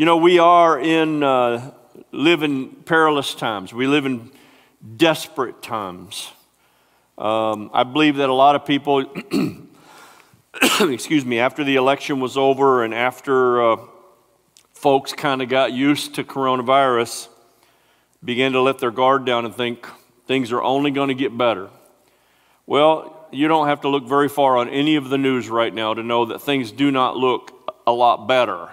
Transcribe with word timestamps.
You 0.00 0.06
know, 0.06 0.16
we 0.16 0.38
are 0.38 0.80
in 0.80 1.22
uh, 1.22 1.72
live 2.10 2.42
in 2.42 2.70
perilous 2.70 3.34
times. 3.34 3.74
We 3.74 3.86
live 3.86 4.06
in 4.06 4.30
desperate 4.96 5.62
times. 5.62 6.32
Um, 7.18 7.70
I 7.74 7.82
believe 7.82 8.16
that 8.16 8.30
a 8.30 8.32
lot 8.32 8.56
of 8.56 8.64
people, 8.64 9.04
excuse 10.80 11.26
me, 11.26 11.38
after 11.38 11.64
the 11.64 11.76
election 11.76 12.18
was 12.18 12.38
over 12.38 12.82
and 12.82 12.94
after 12.94 13.72
uh, 13.72 13.76
folks 14.72 15.12
kind 15.12 15.42
of 15.42 15.50
got 15.50 15.74
used 15.74 16.14
to 16.14 16.24
coronavirus, 16.24 17.28
began 18.24 18.52
to 18.52 18.62
let 18.62 18.78
their 18.78 18.90
guard 18.90 19.26
down 19.26 19.44
and 19.44 19.54
think 19.54 19.86
things 20.26 20.50
are 20.50 20.62
only 20.62 20.90
going 20.90 21.08
to 21.08 21.14
get 21.14 21.36
better. 21.36 21.68
Well, 22.64 23.28
you 23.30 23.48
don't 23.48 23.66
have 23.66 23.82
to 23.82 23.90
look 23.90 24.08
very 24.08 24.30
far 24.30 24.56
on 24.56 24.70
any 24.70 24.96
of 24.96 25.10
the 25.10 25.18
news 25.18 25.50
right 25.50 25.74
now 25.74 25.92
to 25.92 26.02
know 26.02 26.24
that 26.24 26.40
things 26.40 26.72
do 26.72 26.90
not 26.90 27.18
look 27.18 27.52
a 27.86 27.92
lot 27.92 28.26
better. 28.26 28.70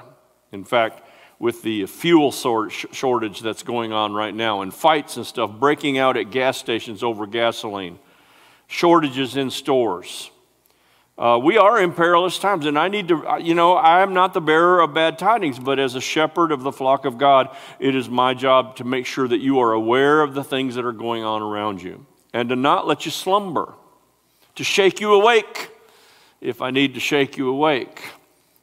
In 0.54 0.64
fact, 0.64 1.02
with 1.40 1.62
the 1.62 1.86
fuel 1.86 2.32
shortage 2.32 3.42
that's 3.42 3.64
going 3.64 3.94
on 3.94 4.14
right 4.14 4.34
now 4.34 4.62
and 4.62 4.74
fights 4.74 5.18
and 5.18 5.26
stuff 5.26 5.52
breaking 5.52 5.98
out 5.98 6.18
at 6.18 6.32
gas 6.32 6.58
stations 6.58 7.04
over 7.04 7.28
gasoline, 7.28 8.00
shortages 8.68 9.36
in 9.36 9.52
stores. 9.52 10.32
Uh, 11.18 11.40
we 11.42 11.58
are 11.58 11.82
in 11.82 11.92
perilous 11.92 12.38
times, 12.38 12.68
and 12.68 12.78
I 12.78 12.90
need 12.90 13.08
to, 13.08 13.28
uh, 13.28 13.38
you 13.38 13.56
know, 13.56 13.74
I 13.74 14.04
am 14.04 14.14
not 14.14 14.36
the 14.36 14.42
bearer 14.42 14.82
of 14.82 14.94
bad 14.94 15.18
tidings, 15.18 15.58
but 15.58 15.80
as 15.80 15.96
a 15.96 16.02
shepherd 16.02 16.52
of 16.52 16.62
the 16.62 16.72
flock 16.72 17.06
of 17.06 17.18
God, 17.18 17.56
it 17.80 17.96
is 17.96 18.08
my 18.08 18.36
job 18.36 18.76
to 18.76 18.84
make 18.84 19.08
sure 19.08 19.28
that 19.28 19.40
you 19.40 19.60
are 19.60 19.74
aware 19.74 20.22
of 20.22 20.36
the 20.36 20.44
things 20.44 20.76
that 20.76 20.86
are 20.86 20.92
going 20.92 21.24
on 21.24 21.42
around 21.42 21.82
you 21.82 22.06
and 22.34 22.50
to 22.50 22.56
not 22.56 22.86
let 22.86 23.06
you 23.06 23.12
slumber, 23.12 23.74
to 24.56 24.64
shake 24.64 25.00
you 25.00 25.14
awake 25.14 25.72
if 26.40 26.62
I 26.62 26.70
need 26.70 26.94
to 26.94 27.00
shake 27.00 27.36
you 27.36 27.50
awake, 27.50 28.04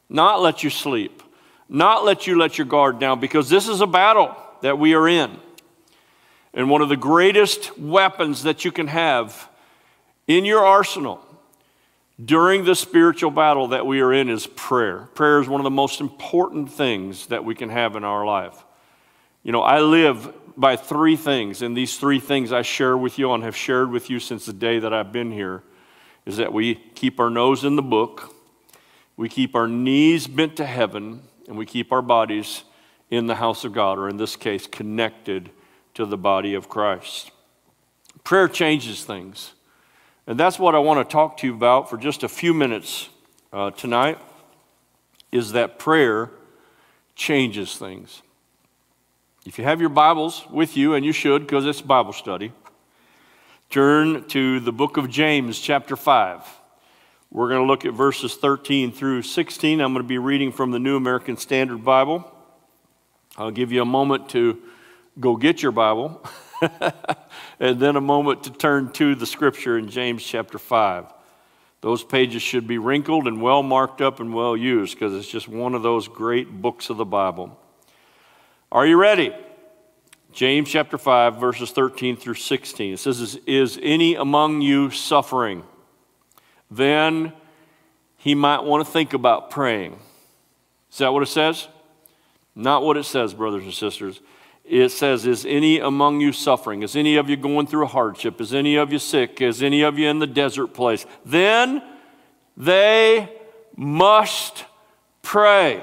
not 0.08 0.40
let 0.40 0.62
you 0.62 0.70
sleep 0.70 1.23
not 1.68 2.04
let 2.04 2.26
you 2.26 2.38
let 2.38 2.58
your 2.58 2.66
guard 2.66 2.98
down 2.98 3.20
because 3.20 3.48
this 3.48 3.68
is 3.68 3.80
a 3.80 3.86
battle 3.86 4.36
that 4.62 4.78
we 4.78 4.94
are 4.94 5.08
in. 5.08 5.38
And 6.52 6.70
one 6.70 6.82
of 6.82 6.88
the 6.88 6.96
greatest 6.96 7.76
weapons 7.78 8.44
that 8.44 8.64
you 8.64 8.70
can 8.70 8.86
have 8.86 9.48
in 10.26 10.44
your 10.44 10.64
arsenal 10.64 11.20
during 12.22 12.64
the 12.64 12.76
spiritual 12.76 13.30
battle 13.30 13.68
that 13.68 13.86
we 13.86 14.00
are 14.00 14.12
in 14.12 14.28
is 14.28 14.46
prayer. 14.46 15.08
Prayer 15.14 15.40
is 15.40 15.48
one 15.48 15.60
of 15.60 15.64
the 15.64 15.70
most 15.70 16.00
important 16.00 16.70
things 16.70 17.26
that 17.26 17.44
we 17.44 17.54
can 17.54 17.70
have 17.70 17.96
in 17.96 18.04
our 18.04 18.24
life. 18.24 18.64
You 19.42 19.52
know, 19.52 19.62
I 19.62 19.80
live 19.80 20.32
by 20.56 20.76
three 20.76 21.16
things, 21.16 21.60
and 21.62 21.76
these 21.76 21.98
three 21.98 22.20
things 22.20 22.52
I 22.52 22.62
share 22.62 22.96
with 22.96 23.18
you 23.18 23.32
and 23.32 23.42
have 23.42 23.56
shared 23.56 23.90
with 23.90 24.08
you 24.08 24.20
since 24.20 24.46
the 24.46 24.52
day 24.52 24.78
that 24.78 24.94
I've 24.94 25.12
been 25.12 25.32
here 25.32 25.64
is 26.24 26.36
that 26.36 26.52
we 26.52 26.76
keep 26.94 27.18
our 27.18 27.30
nose 27.30 27.64
in 27.64 27.76
the 27.76 27.82
book, 27.82 28.34
we 29.16 29.28
keep 29.28 29.54
our 29.54 29.68
knees 29.68 30.26
bent 30.26 30.56
to 30.56 30.64
heaven, 30.64 31.22
and 31.46 31.56
we 31.56 31.66
keep 31.66 31.92
our 31.92 32.02
bodies 32.02 32.64
in 33.10 33.26
the 33.26 33.36
house 33.36 33.64
of 33.64 33.72
God, 33.72 33.98
or 33.98 34.08
in 34.08 34.16
this 34.16 34.36
case, 34.36 34.66
connected 34.66 35.50
to 35.94 36.06
the 36.06 36.16
body 36.16 36.54
of 36.54 36.68
Christ. 36.68 37.30
Prayer 38.24 38.48
changes 38.48 39.04
things. 39.04 39.52
And 40.26 40.40
that's 40.40 40.58
what 40.58 40.74
I 40.74 40.78
want 40.78 41.06
to 41.06 41.12
talk 41.12 41.36
to 41.38 41.46
you 41.46 41.54
about 41.54 41.90
for 41.90 41.96
just 41.98 42.22
a 42.22 42.28
few 42.28 42.54
minutes 42.54 43.10
uh, 43.52 43.70
tonight 43.70 44.18
is 45.30 45.52
that 45.52 45.78
prayer 45.78 46.30
changes 47.14 47.76
things. 47.76 48.22
If 49.44 49.58
you 49.58 49.64
have 49.64 49.80
your 49.80 49.90
Bibles 49.90 50.46
with 50.50 50.76
you, 50.76 50.94
and 50.94 51.04
you 51.04 51.12
should 51.12 51.42
because 51.42 51.66
it's 51.66 51.82
Bible 51.82 52.14
study, 52.14 52.52
turn 53.68 54.26
to 54.28 54.60
the 54.60 54.72
book 54.72 54.96
of 54.96 55.10
James, 55.10 55.60
chapter 55.60 55.96
5. 55.96 56.40
We're 57.34 57.48
going 57.48 57.62
to 57.62 57.66
look 57.66 57.84
at 57.84 57.94
verses 57.94 58.36
13 58.36 58.92
through 58.92 59.22
16. 59.22 59.80
I'm 59.80 59.92
going 59.92 60.04
to 60.04 60.08
be 60.08 60.18
reading 60.18 60.52
from 60.52 60.70
the 60.70 60.78
New 60.78 60.96
American 60.96 61.36
Standard 61.36 61.84
Bible. 61.84 62.32
I'll 63.36 63.50
give 63.50 63.72
you 63.72 63.82
a 63.82 63.84
moment 63.84 64.28
to 64.30 64.62
go 65.18 65.34
get 65.34 65.60
your 65.60 65.72
Bible, 65.72 66.24
and 67.58 67.80
then 67.80 67.96
a 67.96 68.00
moment 68.00 68.44
to 68.44 68.52
turn 68.52 68.92
to 68.92 69.16
the 69.16 69.26
scripture 69.26 69.76
in 69.76 69.90
James 69.90 70.24
chapter 70.24 70.60
5. 70.60 71.12
Those 71.80 72.04
pages 72.04 72.40
should 72.40 72.68
be 72.68 72.78
wrinkled 72.78 73.26
and 73.26 73.42
well 73.42 73.64
marked 73.64 74.00
up 74.00 74.20
and 74.20 74.32
well 74.32 74.56
used 74.56 74.94
because 74.94 75.12
it's 75.12 75.26
just 75.26 75.48
one 75.48 75.74
of 75.74 75.82
those 75.82 76.06
great 76.06 76.62
books 76.62 76.88
of 76.88 76.98
the 76.98 77.04
Bible. 77.04 77.58
Are 78.70 78.86
you 78.86 78.96
ready? 78.96 79.34
James 80.30 80.70
chapter 80.70 80.98
5, 80.98 81.40
verses 81.40 81.72
13 81.72 82.16
through 82.16 82.34
16. 82.34 82.94
It 82.94 82.98
says, 82.98 83.40
Is, 83.44 83.76
any 83.82 84.14
among 84.14 84.60
you 84.60 84.90
suffering? 84.90 85.64
Then 86.76 87.32
he 88.16 88.34
might 88.34 88.64
want 88.64 88.84
to 88.84 88.90
think 88.90 89.12
about 89.12 89.50
praying. 89.50 89.98
Is 90.90 90.98
that 90.98 91.12
what 91.12 91.22
it 91.22 91.26
says? 91.26 91.68
Not 92.54 92.82
what 92.82 92.96
it 92.96 93.04
says, 93.04 93.34
brothers 93.34 93.64
and 93.64 93.74
sisters. 93.74 94.20
It 94.64 94.90
says, 94.90 95.26
Is 95.26 95.44
any 95.44 95.78
among 95.78 96.20
you 96.20 96.32
suffering? 96.32 96.82
Is 96.82 96.96
any 96.96 97.16
of 97.16 97.28
you 97.28 97.36
going 97.36 97.66
through 97.66 97.84
a 97.84 97.88
hardship? 97.88 98.40
Is 98.40 98.54
any 98.54 98.76
of 98.76 98.92
you 98.92 98.98
sick? 98.98 99.40
Is 99.40 99.62
any 99.62 99.82
of 99.82 99.98
you 99.98 100.08
in 100.08 100.20
the 100.20 100.26
desert 100.26 100.68
place? 100.68 101.04
Then 101.24 101.82
they 102.56 103.30
must 103.76 104.64
pray. 105.22 105.82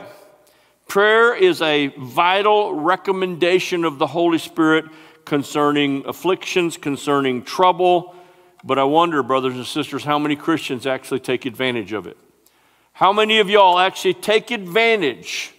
Prayer 0.88 1.36
is 1.36 1.62
a 1.62 1.88
vital 1.88 2.74
recommendation 2.74 3.86
of 3.86 3.98
the 3.98 4.08
Holy 4.08 4.38
Spirit 4.38 4.86
concerning 5.26 6.06
afflictions, 6.06 6.78
concerning 6.78 7.44
trouble, 7.44 8.16
but 8.64 8.78
I 8.78 8.84
wonder, 8.84 9.24
brothers 9.24 9.56
and 9.56 9.66
sisters, 9.66 10.04
how 10.04 10.20
many 10.20 10.36
Christians 10.36 10.86
actually 10.86 11.20
take 11.20 11.46
advantage 11.46 11.94
of 11.94 12.08
it? 12.08 12.18
How 12.94 13.12
many 13.12 13.40
of 13.40 13.50
y'all 13.50 13.80
actually 13.80 14.14
take 14.14 14.52
advantage 14.52 15.54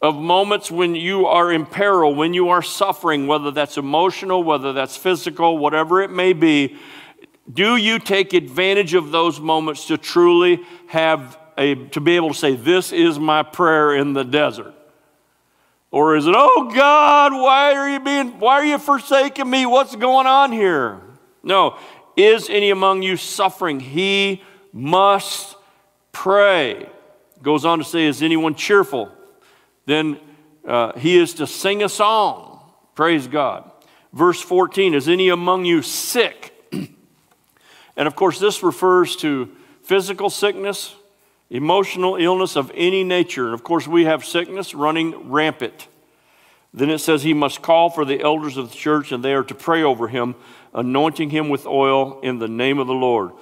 of 0.00 0.16
moments 0.16 0.70
when 0.70 0.94
you 0.94 1.26
are 1.26 1.50
in 1.50 1.66
peril, 1.66 2.14
when 2.14 2.34
you 2.34 2.50
are 2.50 2.62
suffering, 2.62 3.26
whether 3.26 3.50
that's 3.50 3.78
emotional, 3.78 4.42
whether 4.42 4.72
that's 4.72 4.96
physical, 4.96 5.58
whatever 5.58 6.02
it 6.02 6.10
may 6.10 6.32
be? 6.32 6.76
Do 7.52 7.76
you 7.76 7.98
take 7.98 8.34
advantage 8.34 8.94
of 8.94 9.10
those 9.10 9.40
moments 9.40 9.86
to 9.86 9.96
truly 9.96 10.60
have 10.88 11.38
a, 11.56 11.74
to 11.86 12.00
be 12.00 12.16
able 12.16 12.28
to 12.28 12.38
say, 12.38 12.54
This 12.54 12.92
is 12.92 13.18
my 13.18 13.42
prayer 13.42 13.96
in 13.96 14.12
the 14.12 14.24
desert? 14.24 14.74
Or 15.90 16.16
is 16.16 16.26
it, 16.26 16.34
oh 16.36 16.70
God, 16.74 17.32
why 17.32 17.72
are 17.74 17.88
you 17.88 18.00
being, 18.00 18.38
why 18.38 18.54
are 18.56 18.64
you 18.64 18.78
forsaking 18.78 19.48
me? 19.48 19.64
What's 19.64 19.96
going 19.96 20.26
on 20.26 20.52
here? 20.52 21.00
No, 21.42 21.78
is 22.18 22.50
any 22.50 22.70
among 22.70 23.02
you 23.02 23.16
suffering? 23.16 23.78
He 23.78 24.42
must 24.72 25.56
pray. 26.12 26.88
Goes 27.42 27.64
on 27.64 27.78
to 27.78 27.84
say, 27.84 28.06
Is 28.06 28.22
anyone 28.22 28.56
cheerful? 28.56 29.10
Then 29.86 30.18
uh, 30.66 30.98
he 30.98 31.16
is 31.16 31.34
to 31.34 31.46
sing 31.46 31.82
a 31.82 31.88
song. 31.88 32.60
Praise 32.94 33.28
God. 33.28 33.70
Verse 34.12 34.40
14 34.42 34.94
Is 34.94 35.08
any 35.08 35.28
among 35.28 35.64
you 35.64 35.80
sick? 35.80 36.52
and 37.96 38.08
of 38.08 38.16
course, 38.16 38.40
this 38.40 38.64
refers 38.64 39.14
to 39.16 39.50
physical 39.82 40.28
sickness, 40.28 40.96
emotional 41.50 42.16
illness 42.16 42.56
of 42.56 42.72
any 42.74 43.04
nature. 43.04 43.44
And 43.44 43.54
of 43.54 43.62
course, 43.62 43.86
we 43.86 44.04
have 44.04 44.24
sickness 44.24 44.74
running 44.74 45.30
rampant. 45.30 45.86
Then 46.74 46.90
it 46.90 46.98
says 46.98 47.22
he 47.22 47.32
must 47.32 47.62
call 47.62 47.90
for 47.90 48.04
the 48.04 48.20
elders 48.20 48.56
of 48.56 48.70
the 48.70 48.76
church 48.76 49.12
and 49.12 49.24
they 49.24 49.32
are 49.32 49.44
to 49.44 49.54
pray 49.54 49.82
over 49.82 50.08
him 50.08 50.34
anointing 50.74 51.30
him 51.30 51.48
with 51.48 51.66
oil 51.66 52.20
in 52.20 52.38
the 52.38 52.48
name 52.48 52.78
of 52.78 52.86
the 52.86 52.94
Lord. 52.94 53.32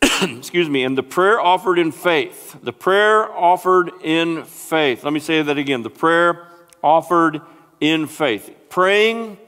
Excuse 0.22 0.68
me, 0.68 0.84
and 0.84 0.96
the 0.96 1.02
prayer 1.02 1.40
offered 1.40 1.78
in 1.78 1.92
faith. 1.92 2.56
The 2.62 2.72
prayer 2.72 3.30
offered 3.30 3.90
in 4.02 4.44
faith. 4.44 5.04
Let 5.04 5.12
me 5.12 5.20
say 5.20 5.42
that 5.42 5.58
again. 5.58 5.82
The 5.82 5.90
prayer 5.90 6.46
offered 6.82 7.40
in 7.80 8.06
faith. 8.06 8.50
Praying 8.68 9.38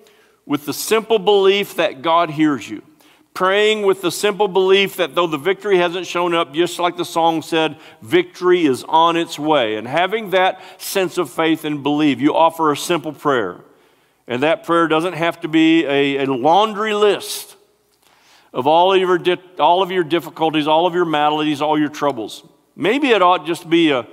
with 0.47 0.67
the 0.67 0.73
simple 0.73 1.19
belief 1.19 1.77
that 1.77 2.03
God 2.03 2.31
hears 2.31 2.69
you. 2.69 2.83
Praying 3.33 3.83
with 3.83 4.01
the 4.01 4.13
simple 4.13 4.47
belief 4.47 4.97
that 4.97 5.17
though 5.17 5.27
the 5.27 5.39
victory 5.39 5.79
hasn't 5.79 6.07
shown 6.07 6.35
up, 6.35 6.55
just 6.55 6.79
like 6.79 6.97
the 6.97 7.05
song 7.05 7.43
said, 7.43 7.77
victory 8.01 8.65
is 8.65 8.85
on 8.85 9.17
its 9.17 9.39
way. 9.39 9.75
And 9.75 9.89
having 9.89 10.31
that 10.31 10.61
sense 10.81 11.19
of 11.19 11.31
faith 11.31 11.65
and 11.65 11.83
belief, 11.83 12.21
you 12.21 12.35
offer 12.35 12.71
a 12.71 12.77
simple 12.77 13.13
prayer. 13.13 13.61
And 14.27 14.43
that 14.43 14.65
prayer 14.65 14.89
doesn't 14.89 15.13
have 15.15 15.41
to 15.43 15.49
be 15.49 15.85
a, 15.85 16.25
a 16.25 16.27
laundry 16.27 16.95
list 16.95 17.57
of 18.53 18.67
all 18.67 18.95
of, 18.95 19.01
your 19.01 19.19
di- 19.19 19.37
all 19.59 19.83
of 19.83 19.91
your 19.91 20.05
difficulties, 20.05 20.67
all 20.67 20.87
of 20.87 20.95
your 20.95 21.05
maladies, 21.05 21.61
all 21.61 21.79
your 21.79 21.89
troubles. 21.89 22.47
Maybe 22.77 23.11
it 23.11 23.21
ought 23.21 23.47
just 23.47 23.69
be 23.69 23.91
a, 23.91 24.07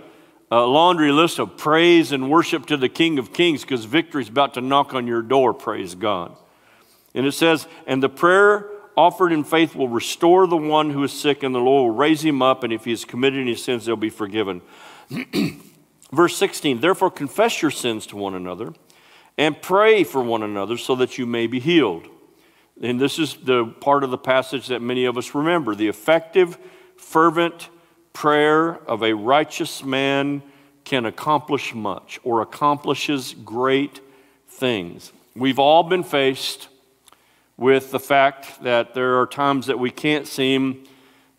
a 0.49 0.61
laundry 0.61 1.11
list 1.11 1.39
of 1.39 1.57
praise 1.57 2.11
and 2.11 2.29
worship 2.29 2.65
to 2.67 2.77
the 2.77 2.89
King 2.89 3.19
of 3.19 3.31
Kings 3.31 3.61
because 3.61 3.85
victory's 3.85 4.29
about 4.29 4.55
to 4.55 4.61
knock 4.61 4.93
on 4.93 5.07
your 5.07 5.21
door, 5.21 5.53
praise 5.53 5.95
God. 5.95 6.35
And 7.13 7.25
it 7.25 7.33
says, 7.33 7.67
and 7.87 8.01
the 8.01 8.09
prayer 8.09 8.69
offered 8.97 9.31
in 9.31 9.43
faith 9.43 9.75
will 9.75 9.87
restore 9.87 10.47
the 10.47 10.57
one 10.57 10.89
who 10.89 11.03
is 11.03 11.13
sick, 11.13 11.43
and 11.43 11.55
the 11.55 11.59
Lord 11.59 11.89
will 11.89 11.97
raise 11.97 12.23
him 12.23 12.41
up, 12.41 12.63
and 12.63 12.73
if 12.73 12.85
he 12.85 12.91
has 12.91 13.05
committed 13.05 13.39
any 13.39 13.55
sins, 13.55 13.85
they'll 13.85 13.95
be 13.95 14.09
forgiven. 14.09 14.61
Verse 16.11 16.35
16, 16.35 16.81
therefore 16.81 17.09
confess 17.09 17.61
your 17.61 17.71
sins 17.71 18.05
to 18.07 18.17
one 18.17 18.35
another 18.35 18.73
and 19.38 19.60
pray 19.62 20.04
for 20.04 20.22
one 20.22 20.44
another 20.44 20.78
so 20.78 20.95
that 20.95 21.18
you 21.18 21.25
may 21.25 21.48
be 21.48 21.60
healed. 21.60 22.07
And 22.81 23.00
this 23.00 23.19
is 23.19 23.36
the 23.36 23.66
part 23.66 24.04
of 24.04 24.10
the 24.10 24.18
passage 24.18 24.68
that 24.68 24.81
many 24.81 25.06
of 25.06 25.18
us 25.18 25.36
remember. 25.36 25.75
The 25.75 25.88
effective, 25.88 26.57
fervent 26.98 27.69
prayer 28.13 28.75
of 28.88 29.04
a 29.04 29.13
righteous 29.13 29.83
man 29.83 30.42
can 30.83 31.06
accomplish 31.06 31.74
much 31.74 32.19
or 32.24 32.42
accomplishes 32.42 33.36
great 33.45 34.01
things. 34.48 35.12
We've 35.36 35.60
all 35.60 35.83
been 35.83 36.04
faced 36.04 36.68
with 37.56 37.92
the 37.92 38.00
fact 38.00 38.63
that 38.63 38.94
there 38.94 39.19
are 39.19 39.28
times 39.28 39.68
that 39.68 39.78
we 39.78 39.92
can't 39.92 40.28
seem 40.28 40.86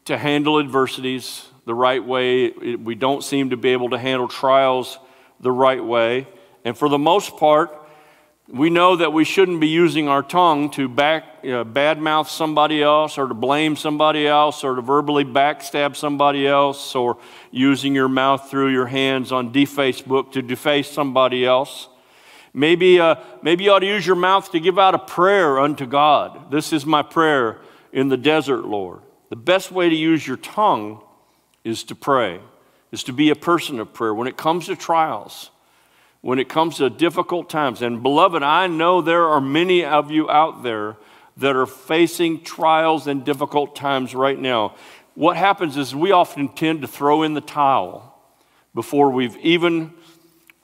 to 0.05 0.17
handle 0.17 0.59
adversities 0.59 1.47
the 1.67 1.75
right 1.75 2.05
way. 2.05 2.51
We 2.51 2.95
don't 2.95 3.23
seem 3.23 3.51
to 3.51 3.57
be 3.57 3.71
able 3.71 3.91
to 3.91 3.99
handle 3.99 4.29
trials 4.29 4.99
the 5.41 5.53
right 5.53 5.85
way. 5.85 6.29
And 6.65 6.79
for 6.79 6.89
the 6.89 6.99
most 6.99 7.37
part, 7.37 7.82
we 8.53 8.69
know 8.69 8.97
that 8.97 9.15
we 9.15 9.25
shouldn't 9.25 9.61
be 9.61 9.69
using 9.69 10.09
our 10.09 10.23
tongue 10.23 10.69
to 10.73 10.87
back, 10.87 11.25
uh, 11.43 11.65
badmouth 11.65 12.29
somebody 12.29 12.83
else 12.83 13.17
or 13.17 13.27
to 13.27 13.33
blame 13.33 13.77
somebody 13.77 14.27
else 14.27 14.63
or 14.63 14.75
to 14.75 14.83
verbally 14.83 15.25
backstab 15.25 15.97
somebody 15.97 16.47
else 16.47 16.95
or 16.95 17.17
using 17.51 17.95
your 17.95 18.09
mouth 18.09 18.51
through 18.51 18.69
your 18.69 18.85
hands 18.85 19.33
on 19.33 19.55
defacebook 19.55 20.33
to 20.33 20.43
deface 20.43 20.91
somebody 20.91 21.47
else. 21.47 21.89
Maybe, 22.53 23.01
uh, 23.01 23.15
maybe 23.41 23.65
you 23.65 23.73
ought 23.73 23.79
to 23.79 23.87
use 23.87 24.07
your 24.07 24.17
mouth 24.17 24.53
to 24.53 24.61
give 24.61 24.79
out 24.79 24.95
a 24.95 24.99
prayer 24.99 25.59
unto 25.59 25.87
God. 25.87 26.51
This 26.51 26.75
is 26.75 26.85
my 26.85 27.01
prayer 27.01 27.59
in 27.91 28.09
the 28.09 28.19
desert, 28.19 28.67
Lord. 28.67 29.01
The 29.31 29.37
best 29.37 29.73
way 29.73 29.89
to 29.89 29.97
use 29.97 30.27
your 30.27 30.37
tongue 30.37 31.01
is 31.65 31.85
to 31.85 31.95
pray, 31.95 32.39
is 32.91 33.03
to 33.05 33.15
be 33.15 33.31
a 33.31 33.35
person 33.35 33.81
of 33.81 33.95
prayer. 33.95 34.13
When 34.13 34.29
it 34.29 34.37
comes 34.37 34.67
to 34.67 34.77
trials, 34.77 35.51
when 36.23 36.39
it 36.39 36.49
comes 36.49 36.79
to 36.79 36.89
difficult 36.89 37.51
times. 37.51 37.83
And 37.83 38.03
beloved, 38.03 38.43
I 38.43 38.69
know 38.69 39.03
there 39.03 39.27
are 39.27 39.41
many 39.41 39.85
of 39.85 40.11
you 40.11 40.31
out 40.31 40.63
there 40.63 40.97
that 41.37 41.57
are 41.57 41.67
facing 41.67 42.43
trials 42.43 43.07
and 43.07 43.25
difficult 43.25 43.77
times 43.77 44.15
right 44.15 44.39
now. 44.39 44.77
What 45.15 45.37
happens 45.37 45.77
is 45.77 45.95
we 45.95 46.13
often 46.13 46.49
tend 46.49 46.83
to 46.83 46.89
throw 46.89 47.23
in 47.23 47.35
the 47.35 47.41
towel 47.41 48.19
before 48.75 49.11
we've 49.11 49.37
even 49.39 49.93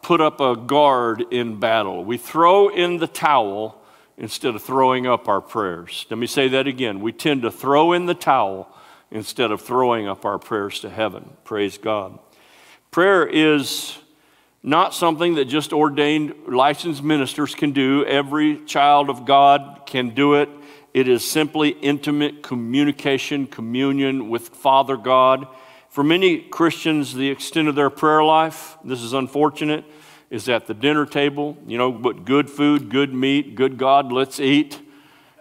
put 0.00 0.20
up 0.20 0.40
a 0.40 0.56
guard 0.56 1.25
in 1.32 1.58
battle. 1.58 2.05
We 2.05 2.16
throw 2.16 2.69
in 2.69 2.99
the 2.99 3.06
towel 3.06 3.82
instead 4.16 4.55
of 4.55 4.62
throwing 4.62 5.06
up 5.06 5.28
our 5.28 5.40
prayers. 5.40 6.06
Let 6.08 6.19
me 6.19 6.26
say 6.26 6.49
that 6.49 6.66
again. 6.66 7.00
We 7.00 7.12
tend 7.12 7.43
to 7.43 7.50
throw 7.50 7.93
in 7.93 8.06
the 8.06 8.14
towel 8.14 8.72
instead 9.10 9.50
of 9.50 9.60
throwing 9.60 10.06
up 10.06 10.25
our 10.25 10.38
prayers 10.38 10.81
to 10.81 10.90
heaven. 10.90 11.31
Praise 11.44 11.78
God. 11.78 12.19
Prayer 12.90 13.26
is 13.26 13.99
not 14.62 14.94
something 14.94 15.37
that 15.37 15.46
just 15.46 15.72
ordained 15.72 16.34
licensed 16.49 17.02
ministers 17.02 17.55
can 17.55 17.72
do. 17.72 18.05
Every 18.05 18.64
child 18.64 19.08
of 19.08 19.25
God 19.25 19.82
can 19.87 20.10
do 20.10 20.34
it. 20.34 20.49
It 20.93 21.06
is 21.08 21.28
simply 21.28 21.70
intimate 21.70 22.43
communication, 22.43 23.46
communion 23.46 24.28
with 24.28 24.49
Father 24.49 24.96
God. 24.96 25.46
For 25.90 26.02
many 26.02 26.38
Christians, 26.38 27.14
the 27.14 27.31
extent 27.31 27.69
of 27.69 27.75
their 27.75 27.90
prayer 27.90 28.25
life, 28.25 28.76
this 28.84 29.00
is 29.00 29.12
unfortunate, 29.12 29.84
is 30.31 30.49
at 30.49 30.66
the 30.66 30.75
dinner 30.75 31.06
table. 31.06 31.56
You 31.66 31.78
know, 31.78 31.93
but 31.93 32.25
good 32.25 32.50
food, 32.50 32.88
good 32.90 33.14
meat, 33.14 33.55
good 33.55 33.78
God, 33.78 34.12
let's 34.12 34.40
eat. 34.40 34.81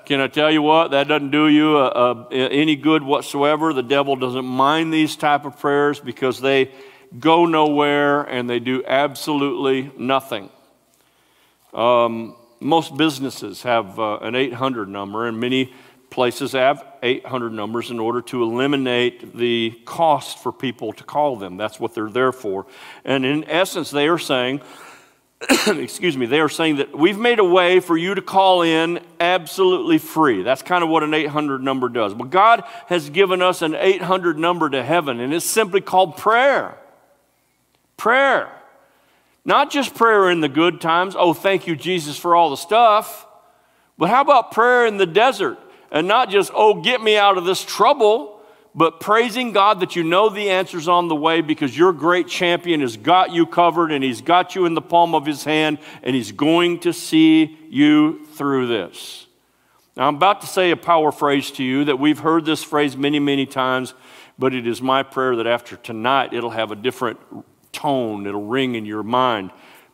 Can 0.06 0.22
I 0.22 0.28
tell 0.28 0.50
you 0.50 0.62
what? 0.62 0.92
That 0.92 1.10
doesn't 1.10 1.32
do 1.32 1.48
you 1.48 1.78
a, 1.78 1.88
a, 1.90 2.28
any 2.32 2.76
good 2.78 3.04
whatsoever. 3.04 3.74
The 3.74 3.84
devil 3.84 4.16
doesn't 4.16 4.46
mind 4.46 4.94
these 4.94 5.18
type 5.18 5.44
of 5.44 5.60
prayers 5.60 6.00
because 6.00 6.40
they 6.40 6.72
go 7.20 7.46
nowhere 7.46 8.24
and 8.24 8.50
they 8.50 8.60
do 8.60 8.84
absolutely 8.86 9.92
nothing. 9.98 10.50
Um, 11.74 12.36
most 12.60 12.98
businesses 12.98 13.64
have 13.64 14.00
uh, 14.00 14.18
an 14.18 14.36
800 14.36 14.90
number, 14.90 15.28
and 15.28 15.40
many 15.40 15.74
places 16.10 16.54
have 16.54 16.84
800 17.04 17.52
numbers 17.52 17.92
in 17.92 18.00
order 18.00 18.22
to 18.24 18.44
eliminate 18.44 19.36
the 19.36 19.80
cost 19.86 20.40
for 20.40 20.52
people 20.52 20.94
to 20.94 21.04
call 21.04 21.36
them. 21.36 21.58
That's 21.58 21.80
what 21.80 21.94
they're 21.94 22.10
there 22.10 22.32
for. 22.32 22.66
And 23.06 23.26
in 23.26 23.44
essence, 23.50 23.92
they 23.92 24.08
are 24.08 24.18
saying, 24.18 24.62
excuse 25.68 26.18
me, 26.18 26.26
they 26.26 26.40
are 26.40 26.50
saying 26.50 26.78
that 26.78 26.98
we've 26.98 27.20
made 27.20 27.40
a 27.40 27.44
way 27.44 27.80
for 27.80 27.96
you 27.98 28.16
to 28.16 28.22
call 28.22 28.64
in 28.64 29.00
absolutely 29.20 29.98
free. 29.98 30.42
That's 30.42 30.64
kind 30.64 30.84
of 30.84 30.90
what 30.90 31.04
an 31.04 31.14
800 31.14 31.62
number 31.62 31.90
does. 31.90 32.14
But 32.14 32.32
God 32.32 32.64
has 32.88 33.10
given 33.10 33.42
us 33.42 33.62
an 33.62 33.76
800 33.76 34.40
number 34.40 34.70
to 34.70 34.84
heaven, 34.84 35.20
and 35.20 35.34
it's 35.34 35.46
simply 35.46 35.82
called 35.82 36.18
prayer. 36.18 36.78
Prayer. 37.98 38.52
Not 39.44 39.72
just 39.72 39.96
prayer 39.96 40.30
in 40.30 40.42
the 40.42 40.50
good 40.50 40.80
times. 40.80 41.16
Oh, 41.18 41.34
thank 41.34 41.68
you, 41.68 41.76
Jesus, 41.76 42.18
for 42.18 42.36
all 42.36 42.50
the 42.50 42.58
stuff. 42.58 43.26
But 43.98 44.10
how 44.10 44.22
about 44.22 44.52
prayer 44.52 44.86
in 44.86 44.98
the 44.98 45.06
desert? 45.06 45.58
And 45.92 46.08
not 46.08 46.30
just, 46.30 46.52
oh, 46.54 46.82
get 46.82 47.02
me 47.02 47.18
out 47.18 47.38
of 47.38 47.46
this 47.46 47.64
trouble, 47.64 48.42
but 48.76 49.00
praising 49.00 49.54
God 49.54 49.80
that 49.80 49.96
you 49.96 50.04
know 50.04 50.30
the 50.30 50.50
answer's 50.50 50.88
on 50.88 51.08
the 51.08 51.16
way 51.16 51.42
because 51.42 51.76
your 51.76 51.94
great 51.94 52.28
champion 52.28 52.82
has 52.82 52.96
got 52.96 53.32
you 53.32 53.48
covered 53.48 53.92
and 53.92 54.04
he's 54.04 54.22
got 54.22 54.54
you 54.54 54.66
in 54.66 54.76
the 54.76 54.82
palm 54.82 55.16
of 55.16 55.26
his 55.26 55.44
hand 55.44 55.80
and 56.04 56.16
he's 56.16 56.32
going 56.32 56.80
to 56.82 56.94
see 56.94 57.58
you 57.70 58.26
through 58.34 58.68
this. 58.68 59.26
Now, 59.96 60.08
I'm 60.08 60.16
about 60.16 60.42
to 60.42 60.48
say 60.48 60.70
a 60.70 60.78
power 60.78 61.12
phrase 61.12 61.50
to 61.52 61.64
you 61.64 61.86
that 61.86 61.98
we've 61.98 62.20
heard 62.20 62.46
this 62.46 62.64
phrase 62.64 62.96
many, 62.96 63.20
many 63.20 63.48
times, 63.48 63.96
but 64.38 64.54
it 64.54 64.68
is 64.68 64.80
my 64.80 65.02
prayer 65.02 65.38
that 65.38 65.48
after 65.48 65.76
tonight 65.78 66.34
it'll 66.34 66.52
have 66.52 66.70
a 66.70 66.76
different 66.76 67.20
tone, 67.72 68.26
it'll 68.28 68.46
ring 68.46 68.76
in 68.76 68.86
your 68.86 69.04
mind. 69.04 69.52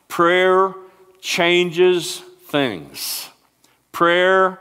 Prayer 0.07 0.73
changes 1.21 2.19
things. 2.47 3.29
Prayer 3.91 4.59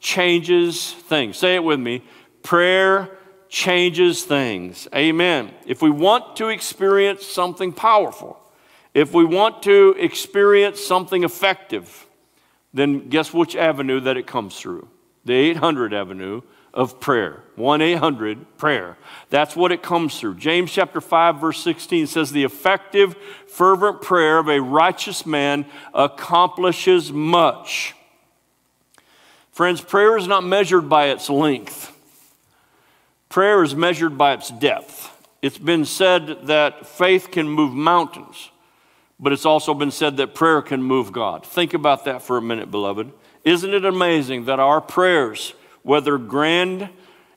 changes 0.00 0.92
things. 0.92 1.36
Say 1.38 1.54
it 1.54 1.64
with 1.64 1.80
me. 1.80 2.02
Prayer 2.42 3.10
changes 3.48 4.24
things. 4.24 4.88
Amen. 4.94 5.52
If 5.66 5.82
we 5.82 5.90
want 5.90 6.36
to 6.36 6.48
experience 6.48 7.26
something 7.26 7.72
powerful, 7.72 8.38
if 8.94 9.14
we 9.14 9.24
want 9.24 9.62
to 9.62 9.94
experience 9.98 10.80
something 10.80 11.24
effective, 11.24 12.06
then 12.74 13.08
guess 13.08 13.32
which 13.32 13.56
avenue 13.56 14.00
that 14.00 14.16
it 14.16 14.26
comes 14.26 14.58
through? 14.58 14.88
The 15.24 15.34
800 15.34 15.94
avenue 15.94 16.42
of 16.74 17.00
prayer. 17.00 17.42
1 17.56 17.82
800 17.82 18.58
prayer. 18.58 18.96
That's 19.30 19.54
what 19.54 19.72
it 19.72 19.82
comes 19.82 20.18
through. 20.18 20.36
James 20.36 20.72
chapter 20.72 21.00
5, 21.00 21.40
verse 21.40 21.62
16 21.62 22.06
says, 22.06 22.32
The 22.32 22.44
effective, 22.44 23.14
fervent 23.46 24.00
prayer 24.00 24.38
of 24.38 24.48
a 24.48 24.60
righteous 24.60 25.26
man 25.26 25.66
accomplishes 25.92 27.12
much. 27.12 27.94
Friends, 29.52 29.82
prayer 29.82 30.16
is 30.16 30.26
not 30.26 30.44
measured 30.44 30.88
by 30.88 31.08
its 31.08 31.28
length, 31.28 31.94
prayer 33.28 33.62
is 33.62 33.74
measured 33.74 34.16
by 34.16 34.32
its 34.32 34.50
depth. 34.50 35.10
It's 35.42 35.58
been 35.58 35.84
said 35.84 36.46
that 36.46 36.86
faith 36.86 37.32
can 37.32 37.48
move 37.48 37.74
mountains, 37.74 38.50
but 39.18 39.32
it's 39.32 39.44
also 39.44 39.74
been 39.74 39.90
said 39.90 40.16
that 40.18 40.36
prayer 40.36 40.62
can 40.62 40.82
move 40.82 41.12
God. 41.12 41.44
Think 41.44 41.74
about 41.74 42.04
that 42.04 42.22
for 42.22 42.36
a 42.36 42.42
minute, 42.42 42.70
beloved. 42.70 43.12
Isn't 43.44 43.74
it 43.74 43.84
amazing 43.84 44.44
that 44.44 44.60
our 44.60 44.80
prayers, 44.80 45.52
whether 45.82 46.18
grand 46.18 46.88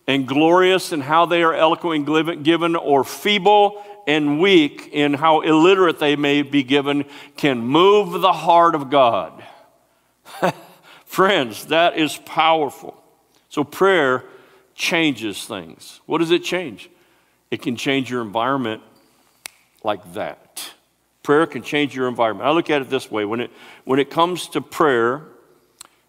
and 0.07 0.27
glorious 0.27 0.91
in 0.91 1.01
how 1.01 1.25
they 1.25 1.43
are 1.43 1.53
eloquently 1.53 2.35
given, 2.37 2.75
or 2.75 3.03
feeble 3.03 3.83
and 4.07 4.39
weak 4.39 4.89
in 4.91 5.15
how 5.15 5.41
illiterate 5.41 5.99
they 5.99 6.15
may 6.15 6.43
be 6.43 6.63
given, 6.63 7.05
can 7.37 7.59
move 7.59 8.21
the 8.21 8.33
heart 8.33 8.75
of 8.75 8.89
God. 8.89 9.43
Friends, 11.05 11.65
that 11.67 11.97
is 11.97 12.17
powerful. 12.17 13.01
So, 13.49 13.63
prayer 13.63 14.23
changes 14.75 15.45
things. 15.45 16.01
What 16.05 16.19
does 16.19 16.31
it 16.31 16.43
change? 16.43 16.89
It 17.49 17.61
can 17.61 17.77
change 17.77 18.09
your 18.09 18.21
environment 18.21 18.81
like 19.83 20.13
that. 20.13 20.71
Prayer 21.23 21.47
can 21.47 21.63
change 21.63 21.95
your 21.95 22.07
environment. 22.07 22.47
I 22.47 22.51
look 22.51 22.69
at 22.69 22.81
it 22.81 22.89
this 22.89 23.09
way 23.09 23.25
when 23.25 23.39
it, 23.39 23.51
when 23.85 23.99
it 23.99 24.09
comes 24.09 24.47
to 24.49 24.61
prayer, 24.61 25.23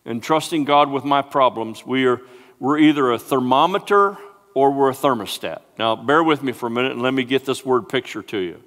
and 0.07 0.23
trusting 0.23 0.65
God 0.65 0.91
with 0.91 1.05
my 1.05 1.21
problems, 1.21 1.85
we 1.85 2.07
are, 2.07 2.23
we're 2.59 2.79
either 2.79 3.11
a 3.11 3.19
thermometer 3.19 4.17
or 4.55 4.71
we're 4.71 4.89
a 4.89 4.95
thermostat. 4.95 5.61
Now, 5.79 5.97
bear 5.97 6.25
with 6.25 6.43
me 6.43 6.53
for 6.53 6.69
a 6.69 6.71
minute 6.71 6.93
and 6.93 7.03
let 7.03 7.13
me 7.13 7.25
get 7.25 7.45
this 7.45 7.67
word 7.67 7.91
picture 7.91 8.23
to 8.23 8.39
you. 8.39 8.63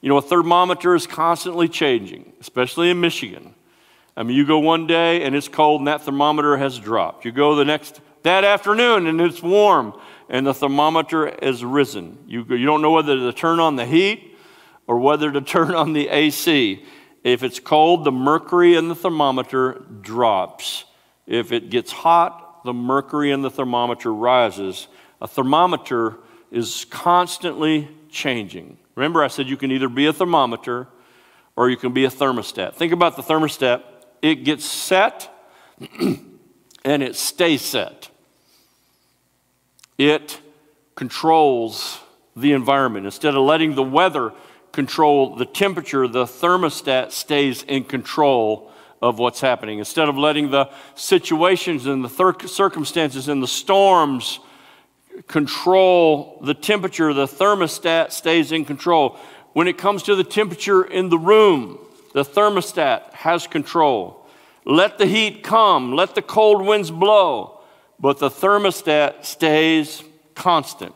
You 0.00 0.08
know, 0.08 0.16
a 0.16 0.22
thermometer 0.22 0.96
is 0.96 1.06
constantly 1.06 1.68
changing, 1.68 2.32
especially 2.40 2.90
in 2.90 3.00
Michigan. 3.00 3.54
I 4.16 4.24
mean, 4.24 4.36
you 4.36 4.44
go 4.44 4.58
one 4.58 4.88
day 4.88 5.22
and 5.22 5.36
it's 5.36 5.46
cold 5.46 5.80
and 5.80 5.88
that 5.88 6.02
thermometer 6.02 6.56
has 6.56 6.78
dropped. 6.78 7.24
You 7.24 7.30
go 7.30 7.54
the 7.54 7.64
next 7.64 8.00
that 8.24 8.42
afternoon 8.42 9.06
and 9.06 9.20
it's 9.20 9.42
warm 9.42 9.94
and 10.28 10.46
the 10.46 10.54
thermometer 10.54 11.36
has 11.42 11.64
risen. 11.64 12.18
You, 12.26 12.44
you 12.48 12.66
don't 12.66 12.82
know 12.82 12.90
whether 12.90 13.16
to 13.16 13.32
turn 13.32 13.60
on 13.60 13.76
the 13.76 13.86
heat 13.86 14.36
or 14.86 14.98
whether 14.98 15.30
to 15.30 15.40
turn 15.42 15.74
on 15.74 15.92
the 15.92 16.08
AC. 16.08 16.84
If 17.22 17.42
it's 17.42 17.60
cold, 17.60 18.04
the 18.04 18.12
mercury 18.12 18.74
in 18.74 18.88
the 18.88 18.94
thermometer 18.94 19.84
drops. 20.00 20.84
If 21.26 21.52
it 21.52 21.70
gets 21.70 21.92
hot, 21.92 22.64
the 22.64 22.72
mercury 22.72 23.30
in 23.30 23.42
the 23.42 23.50
thermometer 23.50 24.12
rises. 24.12 24.88
A 25.20 25.28
thermometer 25.28 26.18
is 26.50 26.84
constantly 26.86 27.88
changing. 28.10 28.76
Remember, 28.94 29.22
I 29.22 29.28
said 29.28 29.46
you 29.46 29.56
can 29.56 29.70
either 29.70 29.88
be 29.88 30.06
a 30.06 30.12
thermometer 30.12 30.88
or 31.56 31.70
you 31.70 31.76
can 31.76 31.92
be 31.92 32.04
a 32.04 32.10
thermostat. 32.10 32.74
Think 32.74 32.92
about 32.92 33.16
the 33.16 33.22
thermostat. 33.22 33.82
It 34.20 34.44
gets 34.44 34.64
set 34.64 35.30
and 36.84 37.02
it 37.02 37.16
stays 37.16 37.62
set. 37.62 38.10
It 39.98 40.40
controls 40.94 42.00
the 42.34 42.52
environment. 42.52 43.06
Instead 43.06 43.34
of 43.34 43.42
letting 43.42 43.74
the 43.74 43.82
weather 43.82 44.32
control 44.72 45.36
the 45.36 45.44
temperature, 45.44 46.08
the 46.08 46.24
thermostat 46.24 47.12
stays 47.12 47.62
in 47.62 47.84
control 47.84 48.70
of 49.00 49.18
what's 49.18 49.40
happening. 49.40 49.78
Instead 49.78 50.08
of 50.08 50.16
letting 50.16 50.50
the 50.50 50.70
situations 50.94 51.86
and 51.86 52.04
the 52.04 52.08
thir- 52.08 52.46
circumstances 52.46 53.28
and 53.28 53.42
the 53.42 53.48
storms 53.48 54.38
control 55.26 56.40
the 56.42 56.54
temperature, 56.54 57.12
the 57.12 57.26
thermostat 57.26 58.12
stays 58.12 58.52
in 58.52 58.64
control. 58.64 59.18
When 59.52 59.68
it 59.68 59.76
comes 59.76 60.04
to 60.04 60.14
the 60.14 60.24
temperature 60.24 60.84
in 60.84 61.10
the 61.10 61.18
room, 61.18 61.78
the 62.14 62.24
thermostat 62.24 63.12
has 63.12 63.46
control. 63.46 64.26
Let 64.64 64.98
the 64.98 65.06
heat 65.06 65.42
come, 65.42 65.92
let 65.92 66.14
the 66.14 66.22
cold 66.22 66.64
winds 66.64 66.90
blow, 66.90 67.60
but 67.98 68.18
the 68.18 68.30
thermostat 68.30 69.24
stays 69.24 70.02
constant. 70.34 70.94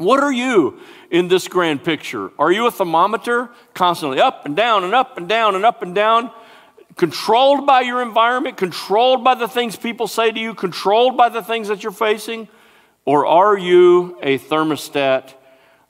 What 0.00 0.22
are 0.22 0.32
you 0.32 0.80
in 1.10 1.28
this 1.28 1.46
grand 1.46 1.84
picture? 1.84 2.30
Are 2.38 2.50
you 2.50 2.66
a 2.66 2.70
thermometer 2.70 3.50
constantly 3.74 4.18
up 4.18 4.46
and 4.46 4.56
down 4.56 4.82
and 4.82 4.94
up 4.94 5.18
and 5.18 5.28
down 5.28 5.54
and 5.54 5.62
up 5.62 5.82
and 5.82 5.94
down? 5.94 6.30
Controlled 6.96 7.66
by 7.66 7.82
your 7.82 8.00
environment, 8.00 8.56
controlled 8.56 9.22
by 9.22 9.34
the 9.34 9.46
things 9.46 9.76
people 9.76 10.08
say 10.08 10.30
to 10.30 10.40
you, 10.40 10.54
controlled 10.54 11.18
by 11.18 11.28
the 11.28 11.42
things 11.42 11.68
that 11.68 11.82
you're 11.82 11.92
facing? 11.92 12.48
Or 13.04 13.26
are 13.26 13.58
you 13.58 14.16
a 14.22 14.38
thermostat 14.38 15.34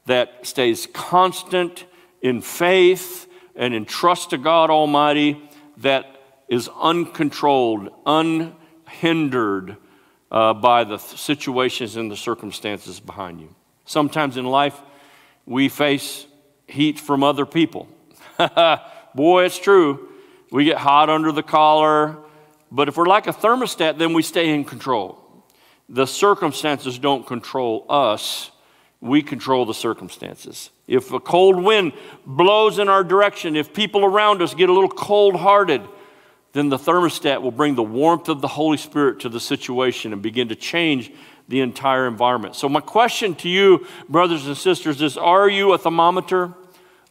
that 0.07 0.45
stays 0.45 0.89
constant 0.93 1.85
in 2.21 2.41
faith 2.41 3.29
and 3.55 3.73
in 3.73 3.85
trust 3.85 4.31
to 4.31 4.39
God 4.39 4.71
Almighty 4.71 5.41
that 5.77 6.21
is 6.49 6.69
uncontrolled, 6.81 7.91
unhindered 8.05 9.77
uh, 10.33 10.55
by 10.55 10.83
the 10.83 10.99
situations 10.99 11.95
and 11.95 12.11
the 12.11 12.17
circumstances 12.17 12.99
behind 12.99 13.41
you? 13.41 13.55
Sometimes 13.91 14.37
in 14.37 14.45
life, 14.45 14.81
we 15.47 15.69
face 15.69 16.25
heat 16.69 17.01
from 17.01 17.25
other 17.25 17.45
people. 17.45 17.89
Boy, 19.17 19.47
it's 19.47 19.59
true. 19.59 20.11
We 20.53 20.65
get 20.65 20.77
hot 20.77 21.11
under 21.11 21.33
the 21.33 21.43
collar. 21.43 22.17
But 22.71 22.87
if 22.87 22.97
we're 22.97 23.07
like 23.07 23.27
a 23.27 23.33
thermostat, 23.33 23.99
then 23.99 24.13
we 24.13 24.23
stay 24.23 24.55
in 24.55 24.65
control. 24.65 25.19
The 25.89 26.07
circumstances 26.07 27.01
don't 27.01 27.27
control 27.27 27.85
us, 27.89 28.53
we 29.01 29.23
control 29.23 29.67
the 29.67 29.75
circumstances. 29.75 30.71
If 30.87 31.13
a 31.13 31.19
cold 31.19 31.61
wind 31.61 31.93
blows 32.25 32.79
in 32.79 32.89
our 32.89 33.03
direction, 33.03 33.57
if 33.57 33.75
people 33.75 34.05
around 34.05 34.41
us 34.41 34.55
get 34.55 34.69
a 34.69 34.73
little 34.73 34.89
cold 34.89 35.35
hearted, 35.35 35.83
then 36.53 36.69
the 36.69 36.79
thermostat 36.79 37.43
will 37.43 37.51
bring 37.51 37.75
the 37.75 37.83
warmth 37.83 38.29
of 38.29 38.41
the 38.41 38.47
Holy 38.47 38.77
Spirit 38.77 39.19
to 39.21 39.29
the 39.29 39.41
situation 39.41 40.13
and 40.13 40.23
begin 40.23 40.49
to 40.51 40.55
change 40.55 41.11
the 41.51 41.61
entire 41.61 42.07
environment. 42.07 42.55
So, 42.55 42.69
my 42.69 42.81
question 42.81 43.35
to 43.37 43.49
you, 43.49 43.87
brothers 44.09 44.47
and 44.47 44.57
sisters, 44.57 45.03
is 45.03 45.17
Are 45.17 45.49
you 45.49 45.73
a 45.73 45.79
thermometer? 45.79 46.55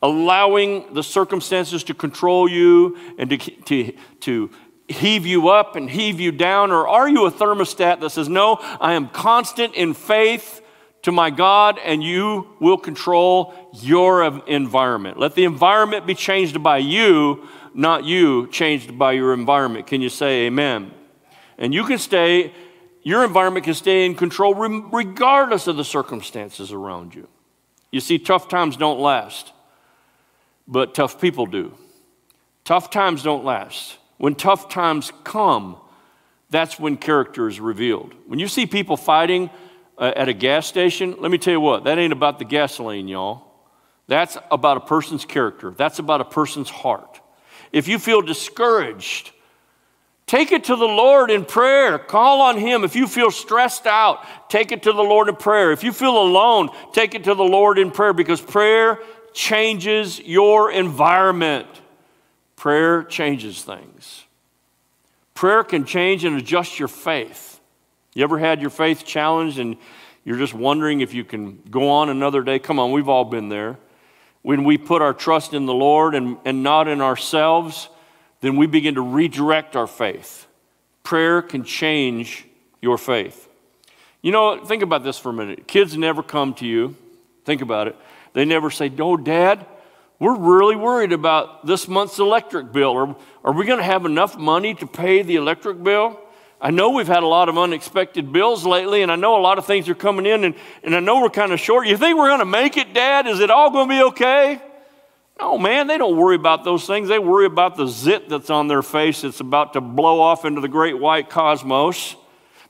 Allowing 0.02 0.94
the 0.94 1.04
circumstances 1.04 1.84
to 1.84 1.94
control 1.94 2.50
you 2.50 2.98
and 3.18 3.30
to, 3.30 3.38
to, 3.38 3.92
to 4.22 4.50
heave 4.88 5.26
you 5.26 5.50
up 5.50 5.76
and 5.76 5.90
heave 5.90 6.22
you 6.22 6.32
down? 6.32 6.72
Or 6.72 6.88
are 6.88 7.10
you 7.10 7.26
a 7.26 7.32
thermostat 7.32 8.00
that 8.00 8.12
says, 8.12 8.30
No, 8.30 8.56
I 8.80 8.94
am 8.94 9.10
constant 9.10 9.76
in 9.76 9.94
faith 9.94 10.62
to 11.02 11.12
my 11.12 11.30
God 11.30 11.78
and 11.84 12.02
you 12.02 12.48
will 12.62 12.78
control 12.78 13.54
your 13.74 14.24
environment? 14.48 15.20
Let 15.20 15.36
the 15.36 15.44
environment 15.44 16.08
be 16.08 16.16
changed 16.16 16.64
by 16.64 16.78
you, 16.78 17.46
not 17.74 18.06
you 18.06 18.48
changed 18.48 18.98
by 18.98 19.12
your 19.12 19.34
environment. 19.34 19.86
Can 19.86 20.00
you 20.00 20.10
say 20.10 20.46
amen? 20.46 20.94
And 21.58 21.74
you 21.74 21.84
can 21.84 21.98
stay 21.98 22.54
your 23.10 23.26
environment 23.26 23.66
can 23.66 23.74
stay 23.74 24.06
in 24.06 24.14
control 24.14 24.54
regardless 24.54 25.66
of 25.66 25.76
the 25.76 25.84
circumstances 25.84 26.72
around 26.72 27.16
you. 27.16 27.28
You 27.92 28.02
see, 28.02 28.20
tough 28.20 28.48
times 28.48 28.78
don't 28.78 29.00
last, 29.00 29.52
but 30.68 30.94
tough 30.94 31.20
people 31.20 31.48
do. 31.48 31.74
Tough 32.66 32.92
times 32.92 33.24
don't 33.24 33.44
last. 33.44 33.98
When 34.18 34.36
tough 34.36 34.70
times 34.70 35.12
come, 35.24 35.78
that's 36.52 36.80
when 36.80 36.98
character 36.98 37.48
is 37.48 37.60
revealed. 37.60 38.14
When 38.28 38.38
you 38.38 38.48
see 38.48 38.68
people 38.68 38.96
fighting 38.96 39.50
uh, 39.98 40.14
at 40.16 40.30
a 40.30 40.34
gas 40.34 40.68
station, 40.68 41.16
let 41.18 41.32
me 41.32 41.40
tell 41.40 41.54
you 41.54 41.62
what, 41.62 41.86
that 41.86 41.98
ain't 41.98 42.14
about 42.14 42.38
the 42.38 42.46
gasoline, 42.46 43.08
y'all. 43.08 43.44
That's 44.06 44.38
about 44.52 44.78
a 44.78 44.82
person's 44.82 45.26
character, 45.26 45.72
that's 45.72 45.98
about 45.98 46.22
a 46.22 46.26
person's 46.26 46.70
heart. 46.70 47.20
If 47.72 47.88
you 47.88 47.98
feel 47.98 48.22
discouraged, 48.22 49.32
Take 50.30 50.52
it 50.52 50.66
to 50.66 50.76
the 50.76 50.86
Lord 50.86 51.32
in 51.32 51.44
prayer. 51.44 51.98
Call 51.98 52.42
on 52.42 52.56
Him. 52.56 52.84
If 52.84 52.96
you 52.96 53.08
feel 53.08 53.32
stressed 53.32 53.88
out, 53.88 54.24
take 54.48 54.72
it 54.72 54.84
to 54.84 54.94
the 54.94 55.02
Lord 55.02 55.28
in 55.28 55.36
prayer. 55.36 55.72
If 55.72 55.84
you 55.84 55.92
feel 55.92 56.22
alone, 56.22 56.70
take 56.94 57.16
it 57.16 57.24
to 57.24 57.34
the 57.34 57.44
Lord 57.44 57.80
in 57.80 57.90
prayer 57.90 58.14
because 58.14 58.40
prayer 58.40 59.00
changes 59.34 60.20
your 60.20 60.72
environment. 60.72 61.66
Prayer 62.56 63.02
changes 63.02 63.64
things. 63.64 64.26
Prayer 65.34 65.64
can 65.64 65.84
change 65.84 66.24
and 66.24 66.38
adjust 66.38 66.78
your 66.78 66.90
faith. 66.90 67.60
You 68.14 68.24
ever 68.24 68.38
had 68.38 68.62
your 68.62 68.70
faith 68.70 69.06
challenged 69.06 69.58
and 69.58 69.78
you're 70.24 70.38
just 70.38 70.54
wondering 70.54 71.02
if 71.02 71.12
you 71.12 71.24
can 71.24 71.60
go 71.72 71.90
on 71.90 72.10
another 72.10 72.44
day? 72.44 72.60
Come 72.60 72.78
on, 72.78 72.92
we've 72.92 73.10
all 73.10 73.26
been 73.26 73.50
there. 73.50 73.80
When 74.44 74.64
we 74.64 74.78
put 74.78 75.02
our 75.02 75.16
trust 75.16 75.56
in 75.56 75.66
the 75.66 75.74
Lord 75.74 76.14
and, 76.14 76.38
and 76.46 76.62
not 76.62 76.88
in 76.88 77.02
ourselves, 77.02 77.90
then 78.42 78.56
we 78.56 78.68
begin 78.68 78.96
to 78.96 79.02
redirect 79.02 79.76
our 79.76 79.88
faith. 79.88 80.48
Prayer 81.04 81.42
can 81.42 81.64
change 81.64 82.46
your 82.82 82.98
faith. 82.98 83.48
You 84.22 84.32
know, 84.32 84.64
think 84.66 84.84
about 84.84 85.04
this 85.04 85.18
for 85.18 85.30
a 85.30 85.34
minute. 85.34 85.68
Kids 85.68 85.98
never 85.98 86.22
come 86.22 86.54
to 86.56 86.66
you, 86.66 86.96
think 87.46 87.62
about 87.62 87.88
it. 87.88 87.96
They 88.34 88.46
never 88.46 88.70
say, 88.70 88.90
No, 88.90 89.18
Dad, 89.18 89.66
we're 90.20 90.38
really 90.38 90.76
worried 90.76 91.14
about 91.14 91.66
this 91.66 91.88
month's 91.88 92.20
electric 92.20 92.72
bill. 92.74 92.96
Are, 92.96 93.16
are 93.44 93.54
we 93.54 93.66
going 93.66 93.80
to 93.80 93.86
have 93.86 94.06
enough 94.06 94.38
money 94.38 94.74
to 94.76 94.86
pay 94.86 95.22
the 95.22 95.38
electric 95.38 95.82
bill? 95.82 96.20
I 96.62 96.72
know 96.72 96.90
we've 96.90 97.08
had 97.08 97.24
a 97.24 97.28
lot 97.28 97.48
of 97.48 97.58
unexpected 97.58 98.34
bills 98.34 98.66
lately, 98.66 99.02
and 99.02 99.10
I 99.10 99.16
know 99.16 99.40
a 99.40 99.42
lot 99.42 99.58
of 99.58 99.66
things 99.66 99.88
are 99.88 99.96
coming 99.96 100.26
in, 100.26 100.44
and, 100.44 100.56
and 100.84 100.94
I 100.94 101.00
know 101.00 101.22
we're 101.22 101.30
kind 101.30 101.54
of 101.54 101.60
short. 101.60 101.88
You 101.88 101.96
think 101.96 102.18
we're 102.18 102.28
going 102.28 102.40
to 102.40 102.46
make 102.46 102.76
it, 102.76 102.94
Dad? 102.94 103.28
Is 103.28 103.40
it 103.40 103.50
all 103.50 103.72
going 103.72 103.88
to 103.88 103.96
be 103.96 104.04
okay? 104.04 104.62
No, 105.40 105.58
man, 105.58 105.88
they 105.88 105.98
don't 105.98 106.18
worry 106.18 106.36
about 106.36 106.64
those 106.66 106.86
things. 106.86 107.08
They 107.08 107.20
worry 107.20 107.46
about 107.46 107.78
the 107.78 107.88
zit 107.88 108.28
that's 108.28 108.50
on 108.50 108.68
their 108.68 108.82
face 108.82 109.22
that's 109.22 109.40
about 109.40 109.74
to 109.74 109.82
blow 109.82 110.20
off 110.20 110.44
into 110.44 110.60
the 110.60 110.68
great 110.68 111.00
white 111.00 111.30
cosmos. 111.30 112.16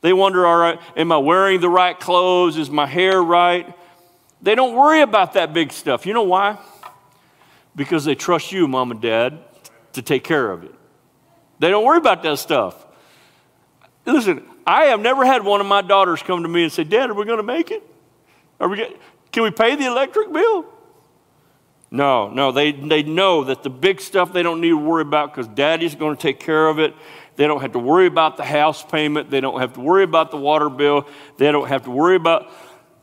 They 0.01 0.13
wonder, 0.13 0.45
all 0.45 0.57
right, 0.57 0.79
am 0.95 1.11
I 1.11 1.17
wearing 1.17 1.61
the 1.61 1.69
right 1.69 1.99
clothes? 1.99 2.57
Is 2.57 2.69
my 2.69 2.85
hair 2.85 3.21
right? 3.21 3.73
They 4.41 4.55
don't 4.55 4.75
worry 4.75 5.01
about 5.01 5.33
that 5.33 5.51
big 5.51 5.71
stuff. 5.71 6.05
You 6.05 6.13
know 6.13 6.23
why? 6.23 6.59
Because 7.75 8.05
they 8.05 8.15
trust 8.15 8.51
you, 8.51 8.67
mom 8.67 8.91
and 8.91 9.01
dad, 9.01 9.39
to 9.93 10.01
take 10.01 10.23
care 10.23 10.51
of 10.51 10.63
it. 10.63 10.73
They 11.57 11.69
don't 11.69 11.83
worry 11.83 11.97
about 11.97 12.23
that 12.23 12.37
stuff. 12.37 12.85
Listen, 14.05 14.45
I 14.65 14.85
have 14.85 14.99
never 14.99 15.25
had 15.25 15.43
one 15.43 15.59
of 15.59 15.67
my 15.67 15.81
daughters 15.81 16.21
come 16.21 16.43
to 16.43 16.49
me 16.49 16.63
and 16.63 16.71
say, 16.71 16.83
Dad, 16.83 17.09
are 17.09 17.13
we 17.13 17.25
going 17.25 17.37
to 17.37 17.43
make 17.43 17.71
it? 17.71 17.83
Are 18.59 18.69
we 18.69 18.77
get, 18.77 18.95
can 19.31 19.43
we 19.43 19.51
pay 19.51 19.75
the 19.75 19.85
electric 19.85 20.31
bill? 20.31 20.65
No, 21.91 22.29
no, 22.29 22.51
they, 22.51 22.71
they 22.71 23.01
know 23.03 23.45
that 23.45 23.63
the 23.63 23.69
big 23.69 23.99
stuff 23.99 24.31
they 24.31 24.43
don't 24.43 24.61
need 24.61 24.69
to 24.69 24.77
worry 24.77 25.01
about 25.01 25.33
because 25.33 25.47
daddy's 25.47 25.95
going 25.95 26.15
to 26.15 26.21
take 26.21 26.39
care 26.39 26.67
of 26.67 26.77
it. 26.79 26.93
They 27.35 27.47
don't 27.47 27.61
have 27.61 27.71
to 27.71 27.79
worry 27.79 28.05
about 28.05 28.37
the 28.37 28.43
house 28.43 28.83
payment. 28.83 29.31
They 29.31 29.41
don't 29.41 29.59
have 29.59 29.73
to 29.73 29.79
worry 29.79 30.03
about 30.03 30.29
the 30.29 30.37
water 30.37 30.69
bill. 30.69 31.07
They 31.37 31.51
don't 31.51 31.67
have 31.67 31.85
to 31.85 31.91
worry 31.91 32.15
about 32.15 32.51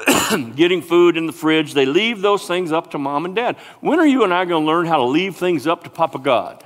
getting 0.57 0.83
food 0.83 1.17
in 1.17 1.27
the 1.27 1.33
fridge. 1.33 1.75
They 1.75 1.87
leave 1.87 2.21
those 2.21 2.47
things 2.47 2.71
up 2.71 2.91
to 2.93 2.99
mom 2.99 3.25
and 3.25 3.35
dad. 3.35 3.57
When 3.81 3.99
are 3.99 4.07
you 4.07 4.25
and 4.25 4.33
I 4.33 4.45
going 4.45 4.63
to 4.63 4.67
learn 4.67 4.87
how 4.87 4.99
to 4.99 5.05
leave 5.05 5.37
things 5.37 5.67
up 5.67 5.85
to 5.85 5.91
Papa 5.91 6.19
God? 6.19 6.63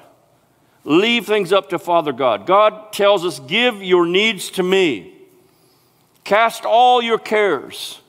Leave 0.84 1.26
things 1.26 1.52
up 1.52 1.70
to 1.70 1.78
Father 1.78 2.12
God. 2.12 2.46
God 2.46 2.92
tells 2.92 3.24
us, 3.24 3.38
Give 3.38 3.82
your 3.82 4.06
needs 4.06 4.50
to 4.52 4.62
me. 4.62 5.14
Cast 6.24 6.64
all 6.64 7.00
your 7.00 7.18
cares 7.18 8.00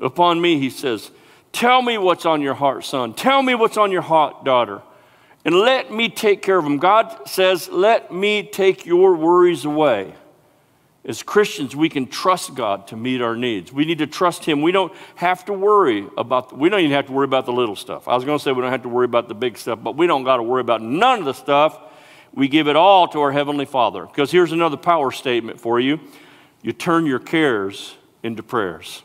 upon 0.00 0.40
me, 0.40 0.58
he 0.58 0.70
says. 0.70 1.10
Tell 1.56 1.80
me 1.80 1.96
what's 1.96 2.26
on 2.26 2.42
your 2.42 2.52
heart, 2.52 2.84
son. 2.84 3.14
Tell 3.14 3.42
me 3.42 3.54
what's 3.54 3.78
on 3.78 3.90
your 3.90 4.02
heart, 4.02 4.44
daughter. 4.44 4.82
And 5.42 5.54
let 5.54 5.90
me 5.90 6.10
take 6.10 6.42
care 6.42 6.58
of 6.58 6.64
them. 6.64 6.76
God 6.76 7.26
says, 7.26 7.70
Let 7.70 8.12
me 8.12 8.42
take 8.42 8.84
your 8.84 9.16
worries 9.16 9.64
away. 9.64 10.12
As 11.02 11.22
Christians, 11.22 11.74
we 11.74 11.88
can 11.88 12.08
trust 12.08 12.54
God 12.54 12.86
to 12.88 12.96
meet 12.96 13.22
our 13.22 13.34
needs. 13.34 13.72
We 13.72 13.86
need 13.86 13.96
to 13.98 14.06
trust 14.06 14.44
Him. 14.44 14.60
We 14.60 14.70
don't 14.70 14.92
have 15.14 15.46
to 15.46 15.54
worry 15.54 16.06
about, 16.18 16.54
we 16.54 16.68
don't 16.68 16.80
even 16.80 16.92
have 16.92 17.06
to 17.06 17.12
worry 17.12 17.24
about 17.24 17.46
the 17.46 17.54
little 17.54 17.74
stuff. 17.74 18.06
I 18.06 18.14
was 18.14 18.26
going 18.26 18.36
to 18.36 18.44
say 18.44 18.52
we 18.52 18.60
don't 18.60 18.70
have 18.70 18.82
to 18.82 18.90
worry 18.90 19.06
about 19.06 19.28
the 19.28 19.34
big 19.34 19.56
stuff, 19.56 19.78
but 19.82 19.96
we 19.96 20.06
don't 20.06 20.24
got 20.24 20.36
to 20.36 20.42
worry 20.42 20.60
about 20.60 20.82
none 20.82 21.20
of 21.20 21.24
the 21.24 21.32
stuff. 21.32 21.80
We 22.34 22.48
give 22.48 22.68
it 22.68 22.76
all 22.76 23.08
to 23.08 23.20
our 23.22 23.32
Heavenly 23.32 23.64
Father. 23.64 24.04
Because 24.04 24.30
here's 24.30 24.52
another 24.52 24.76
power 24.76 25.10
statement 25.10 25.58
for 25.58 25.80
you 25.80 26.00
you 26.60 26.74
turn 26.74 27.06
your 27.06 27.18
cares 27.18 27.96
into 28.22 28.42
prayers. 28.42 29.04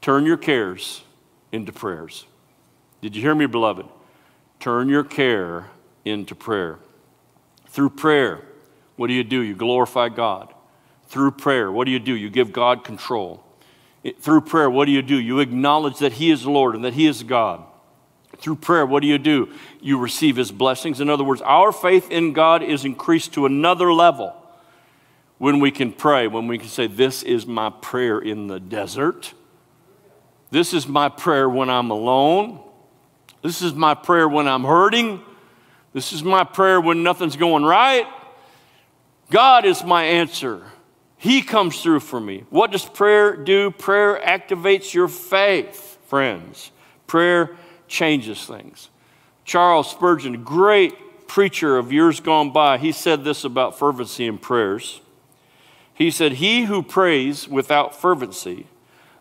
Turn 0.00 0.24
your 0.24 0.38
cares 0.38 1.02
into 1.52 1.72
prayers. 1.72 2.26
Did 3.00 3.16
you 3.16 3.22
hear 3.22 3.34
me, 3.34 3.46
beloved? 3.46 3.86
Turn 4.60 4.88
your 4.88 5.04
care 5.04 5.70
into 6.04 6.34
prayer. 6.34 6.78
Through 7.66 7.90
prayer, 7.90 8.42
what 8.96 9.06
do 9.06 9.12
you 9.12 9.24
do? 9.24 9.40
You 9.40 9.54
glorify 9.54 10.08
God. 10.08 10.52
Through 11.08 11.32
prayer, 11.32 11.70
what 11.70 11.84
do 11.84 11.90
you 11.90 11.98
do? 11.98 12.14
You 12.14 12.28
give 12.28 12.52
God 12.52 12.84
control. 12.84 13.44
It, 14.02 14.20
through 14.20 14.42
prayer, 14.42 14.68
what 14.68 14.86
do 14.86 14.92
you 14.92 15.02
do? 15.02 15.18
You 15.18 15.40
acknowledge 15.40 15.98
that 15.98 16.14
He 16.14 16.30
is 16.30 16.46
Lord 16.46 16.74
and 16.74 16.84
that 16.84 16.94
He 16.94 17.06
is 17.06 17.22
God. 17.22 17.64
Through 18.38 18.56
prayer, 18.56 18.86
what 18.86 19.00
do 19.00 19.08
you 19.08 19.18
do? 19.18 19.52
You 19.80 19.98
receive 19.98 20.36
his 20.36 20.52
blessings. 20.52 21.00
In 21.00 21.10
other 21.10 21.24
words, 21.24 21.42
our 21.42 21.72
faith 21.72 22.10
in 22.10 22.32
God 22.32 22.62
is 22.62 22.84
increased 22.84 23.34
to 23.34 23.46
another 23.46 23.92
level 23.92 24.34
when 25.38 25.60
we 25.60 25.70
can 25.70 25.92
pray, 25.92 26.28
when 26.28 26.46
we 26.46 26.58
can 26.58 26.68
say, 26.68 26.86
This 26.86 27.22
is 27.22 27.46
my 27.46 27.70
prayer 27.70 28.18
in 28.18 28.46
the 28.46 28.60
desert. 28.60 29.34
This 30.50 30.72
is 30.72 30.88
my 30.88 31.08
prayer 31.08 31.48
when 31.48 31.68
I'm 31.68 31.90
alone. 31.90 32.60
This 33.42 33.62
is 33.62 33.74
my 33.74 33.94
prayer 33.94 34.28
when 34.28 34.48
I'm 34.48 34.64
hurting. 34.64 35.22
This 35.92 36.12
is 36.12 36.22
my 36.22 36.44
prayer 36.44 36.80
when 36.80 37.02
nothing's 37.02 37.36
going 37.36 37.64
right. 37.64 38.06
God 39.30 39.64
is 39.64 39.84
my 39.84 40.04
answer. 40.04 40.62
He 41.18 41.42
comes 41.42 41.82
through 41.82 42.00
for 42.00 42.20
me. 42.20 42.44
What 42.50 42.70
does 42.70 42.84
prayer 42.84 43.36
do? 43.36 43.70
Prayer 43.70 44.20
activates 44.24 44.94
your 44.94 45.08
faith, 45.08 45.98
friends. 46.06 46.70
Prayer 47.06 47.56
changes 47.88 48.44
things. 48.44 48.90
Charles 49.44 49.90
Spurgeon, 49.90 50.44
great 50.44 51.26
preacher 51.26 51.76
of 51.76 51.92
years 51.92 52.20
gone 52.20 52.52
by, 52.52 52.78
he 52.78 52.92
said 52.92 53.24
this 53.24 53.44
about 53.44 53.78
fervency 53.78 54.26
in 54.26 54.38
prayers. 54.38 55.00
He 55.92 56.10
said, 56.10 56.34
He 56.34 56.64
who 56.64 56.82
prays 56.82 57.48
without 57.48 57.94
fervency 57.94 58.66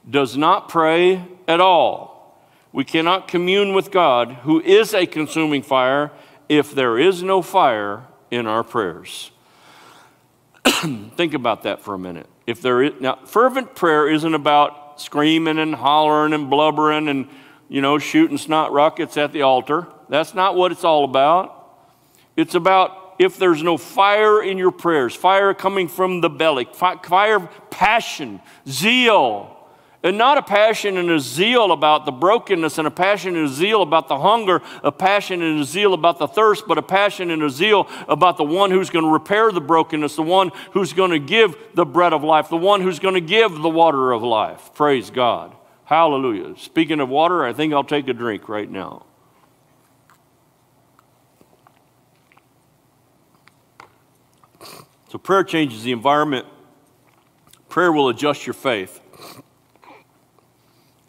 does 0.09 0.37
not 0.37 0.69
pray 0.69 1.25
at 1.47 1.59
all. 1.59 2.17
We 2.71 2.85
cannot 2.85 3.27
commune 3.27 3.73
with 3.73 3.91
God, 3.91 4.31
who 4.43 4.61
is 4.61 4.93
a 4.93 5.05
consuming 5.05 5.63
fire, 5.63 6.11
if 6.49 6.73
there 6.73 6.97
is 6.97 7.23
no 7.23 7.41
fire 7.41 8.05
in 8.29 8.45
our 8.45 8.63
prayers. 8.63 9.31
Think 10.65 11.33
about 11.33 11.63
that 11.63 11.81
for 11.81 11.93
a 11.93 11.99
minute. 11.99 12.27
If 12.45 12.61
there 12.61 12.83
is 12.83 12.93
now 12.99 13.19
fervent 13.25 13.75
prayer 13.75 14.07
isn't 14.09 14.33
about 14.33 14.99
screaming 15.01 15.59
and 15.59 15.75
hollering 15.75 16.33
and 16.33 16.49
blubbering 16.49 17.07
and 17.07 17.27
you 17.69 17.81
know 17.81 17.97
shooting 17.99 18.37
snot 18.37 18.71
rockets 18.71 19.17
at 19.17 19.31
the 19.31 19.41
altar. 19.41 19.87
That's 20.09 20.33
not 20.33 20.55
what 20.55 20.71
it's 20.71 20.83
all 20.83 21.03
about. 21.03 21.53
It's 22.35 22.55
about 22.55 23.15
if 23.19 23.37
there's 23.37 23.63
no 23.63 23.77
fire 23.77 24.41
in 24.43 24.57
your 24.57 24.71
prayers, 24.71 25.15
fire 25.15 25.53
coming 25.53 25.87
from 25.87 26.21
the 26.21 26.29
belly, 26.29 26.67
fire, 26.71 27.39
passion, 27.71 28.39
zeal, 28.67 29.56
and 30.03 30.17
not 30.17 30.37
a 30.37 30.41
passion 30.41 30.97
and 30.97 31.09
a 31.09 31.19
zeal 31.19 31.71
about 31.71 32.05
the 32.05 32.11
brokenness, 32.11 32.77
and 32.77 32.87
a 32.87 32.91
passion 32.91 33.35
and 33.35 33.45
a 33.45 33.49
zeal 33.49 33.81
about 33.81 34.07
the 34.07 34.19
hunger, 34.19 34.61
a 34.83 34.91
passion 34.91 35.41
and 35.41 35.59
a 35.59 35.63
zeal 35.63 35.93
about 35.93 36.19
the 36.19 36.27
thirst, 36.27 36.65
but 36.67 36.77
a 36.77 36.81
passion 36.81 37.31
and 37.31 37.41
a 37.41 37.49
zeal 37.49 37.87
about 38.07 38.37
the 38.37 38.43
one 38.43 38.69
who's 38.69 38.89
going 38.89 39.05
to 39.05 39.11
repair 39.11 39.51
the 39.51 39.61
brokenness, 39.61 40.15
the 40.15 40.21
one 40.21 40.51
who's 40.71 40.93
going 40.93 41.11
to 41.11 41.19
give 41.19 41.57
the 41.73 41.85
bread 41.85 42.13
of 42.13 42.23
life, 42.23 42.49
the 42.49 42.57
one 42.57 42.81
who's 42.81 42.99
going 42.99 43.15
to 43.15 43.21
give 43.21 43.51
the 43.51 43.69
water 43.69 44.11
of 44.11 44.21
life. 44.21 44.71
Praise 44.75 45.09
God. 45.09 45.55
Hallelujah. 45.85 46.57
Speaking 46.57 46.99
of 46.99 47.09
water, 47.09 47.43
I 47.43 47.53
think 47.53 47.73
I'll 47.73 47.83
take 47.83 48.07
a 48.07 48.13
drink 48.13 48.49
right 48.49 48.69
now. 48.69 49.05
So, 55.09 55.17
prayer 55.17 55.45
changes 55.45 55.83
the 55.83 55.93
environment. 55.93 56.45
Prayer 57.69 57.91
will 57.93 58.09
adjust 58.09 58.45
your 58.45 58.53
faith. 58.53 58.99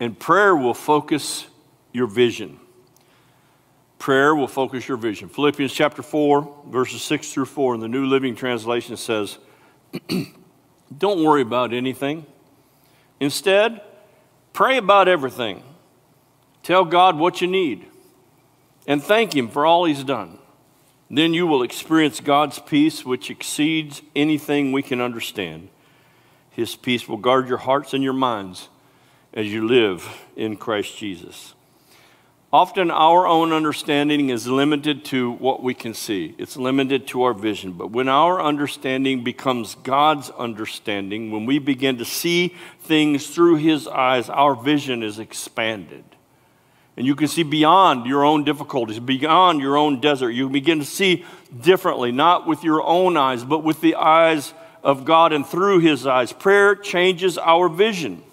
And 0.00 0.18
prayer 0.18 0.54
will 0.54 0.74
focus 0.74 1.46
your 1.92 2.06
vision. 2.06 2.60
Prayer 3.98 4.34
will 4.34 4.46
focus 4.46 4.86
your 4.86 4.96
vision. 4.96 5.28
Philippians 5.28 5.72
chapter 5.72 6.02
4, 6.02 6.64
verses 6.68 7.02
6 7.02 7.32
through 7.32 7.46
4 7.46 7.74
in 7.74 7.80
the 7.80 7.88
New 7.88 8.06
Living 8.06 8.36
Translation 8.36 8.96
says, 8.96 9.38
Don't 10.98 11.24
worry 11.24 11.42
about 11.42 11.72
anything. 11.72 12.24
Instead, 13.18 13.80
pray 14.52 14.76
about 14.76 15.08
everything. 15.08 15.62
Tell 16.62 16.84
God 16.84 17.16
what 17.16 17.40
you 17.40 17.48
need 17.48 17.86
and 18.88 19.02
thank 19.02 19.36
Him 19.36 19.48
for 19.48 19.66
all 19.66 19.84
He's 19.84 20.02
done. 20.02 20.38
Then 21.10 21.34
you 21.34 21.46
will 21.46 21.62
experience 21.62 22.20
God's 22.20 22.58
peace, 22.58 23.04
which 23.04 23.30
exceeds 23.30 24.02
anything 24.16 24.72
we 24.72 24.82
can 24.82 25.00
understand. 25.00 25.68
His 26.50 26.74
peace 26.74 27.06
will 27.06 27.18
guard 27.18 27.48
your 27.48 27.58
hearts 27.58 27.94
and 27.94 28.02
your 28.02 28.14
minds 28.14 28.68
as 29.38 29.46
you 29.52 29.68
live 29.68 30.26
in 30.34 30.56
Christ 30.56 30.98
Jesus. 30.98 31.54
Often 32.52 32.90
our 32.90 33.24
own 33.24 33.52
understanding 33.52 34.30
is 34.30 34.48
limited 34.48 35.04
to 35.06 35.30
what 35.30 35.62
we 35.62 35.74
can 35.74 35.94
see, 35.94 36.34
it's 36.38 36.56
limited 36.56 37.06
to 37.08 37.22
our 37.22 37.32
vision. 37.32 37.70
But 37.70 37.92
when 37.92 38.08
our 38.08 38.42
understanding 38.42 39.22
becomes 39.22 39.76
God's 39.76 40.30
understanding, 40.30 41.30
when 41.30 41.46
we 41.46 41.60
begin 41.60 41.98
to 41.98 42.04
see 42.04 42.56
things 42.80 43.28
through 43.28 43.58
His 43.58 43.86
eyes, 43.86 44.28
our 44.28 44.56
vision 44.56 45.04
is 45.04 45.20
expanded. 45.20 46.04
And 46.96 47.06
you 47.06 47.14
can 47.14 47.28
see 47.28 47.44
beyond 47.44 48.06
your 48.06 48.24
own 48.24 48.42
difficulties, 48.42 48.98
beyond 48.98 49.60
your 49.60 49.76
own 49.76 50.00
desert. 50.00 50.30
You 50.30 50.48
begin 50.48 50.80
to 50.80 50.84
see 50.84 51.24
differently, 51.60 52.10
not 52.10 52.48
with 52.48 52.64
your 52.64 52.82
own 52.82 53.16
eyes, 53.16 53.44
but 53.44 53.62
with 53.62 53.80
the 53.82 53.94
eyes 53.94 54.52
of 54.82 55.04
God 55.04 55.32
and 55.32 55.46
through 55.46 55.78
His 55.78 56.08
eyes. 56.08 56.32
Prayer 56.32 56.74
changes 56.74 57.38
our 57.38 57.68
vision. 57.68 58.24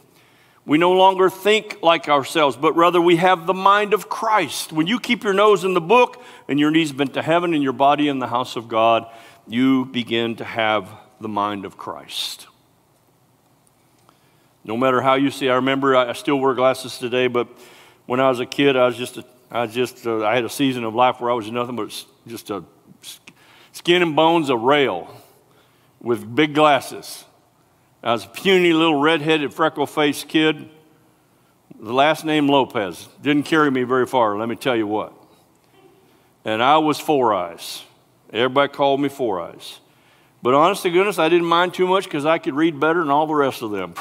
We 0.66 0.80
no 0.80 0.94
longer 0.94 1.30
think 1.30 1.80
like 1.84 2.10
ourselves, 2.10 2.58
but 2.58 2.76
rather 2.76 3.00
we 3.00 3.18
have 3.18 3.46
the 3.46 3.54
mind 3.54 3.94
of 3.94 4.10
Christ. 4.10 4.74
When 4.74 4.88
you 4.88 5.00
keep 5.00 5.24
your 5.24 5.34
nose 5.34 5.64
in 5.64 5.76
the 5.76 5.82
book 5.82 6.24
and 6.48 6.60
your 6.60 6.72
knees 6.72 6.92
bent 6.92 7.14
to 7.14 7.22
heaven 7.22 7.54
and 7.54 7.62
your 7.62 7.74
body 7.74 8.08
in 8.08 8.18
the 8.18 8.28
house 8.28 8.56
of 8.56 8.68
God, 8.68 9.06
you 9.48 9.86
begin 9.86 10.36
to 10.38 10.44
have 10.44 10.90
the 11.22 11.28
mind 11.28 11.66
of 11.66 11.78
Christ. 11.78 12.48
No 14.64 14.76
matter 14.76 15.02
how 15.02 15.14
you 15.14 15.30
see, 15.30 15.50
I 15.50 15.56
remember 15.56 15.96
I 15.96 16.14
still 16.14 16.38
wear 16.38 16.56
glasses 16.56 16.98
today, 16.98 17.28
but 17.28 17.48
when 18.08 18.20
I 18.20 18.30
was 18.30 18.40
a 18.40 18.48
kid, 18.48 18.76
I 18.76 18.88
was 18.88 18.98
just, 18.98 19.18
a, 19.18 19.26
I 19.52 19.68
just, 19.68 20.08
uh, 20.08 20.26
I 20.26 20.34
had 20.34 20.46
a 20.46 20.50
season 20.50 20.84
of 20.84 20.96
life 20.96 21.22
where 21.22 21.30
I 21.30 21.36
was 21.36 21.52
nothing 21.52 21.76
but 21.76 22.06
just 22.26 22.50
a 22.50 22.64
skin 23.72 24.02
and 24.02 24.16
bones, 24.16 24.50
a 24.50 24.58
rail 24.58 25.16
with 26.02 26.36
big 26.36 26.56
glasses. 26.56 27.25
I 28.06 28.12
was 28.12 28.24
a 28.24 28.30
puny 28.30 28.72
little 28.72 29.00
red-headed, 29.00 29.52
freckle-faced 29.52 30.28
kid. 30.28 30.70
The 31.80 31.92
last 31.92 32.24
name 32.24 32.48
Lopez 32.48 33.10
didn't 33.20 33.48
carry 33.48 33.72
me 33.72 33.82
very 33.82 34.06
far, 34.06 34.38
let 34.38 34.48
me 34.48 34.56
tell 34.56 34.76
you 34.76 34.86
what. 34.86 35.12
And 36.46 36.62
I 36.62 36.78
was 36.78 37.00
four 37.00 37.34
eyes. 37.34 37.84
Everybody 38.32 38.72
called 38.72 39.02
me 39.02 39.10
four 39.10 39.42
eyes. 39.42 39.80
But 40.44 40.54
honest 40.54 40.84
to 40.84 40.92
goodness, 40.92 41.18
I 41.18 41.30
didn't 41.30 41.48
mind 41.48 41.74
too 41.74 41.88
much 41.88 42.04
because 42.04 42.28
I 42.28 42.38
could 42.38 42.54
read 42.54 42.80
better 42.80 43.00
than 43.00 43.10
all 43.10 43.26
the 43.26 43.34
rest 43.34 43.64
of 43.64 43.72
them. 43.72 43.96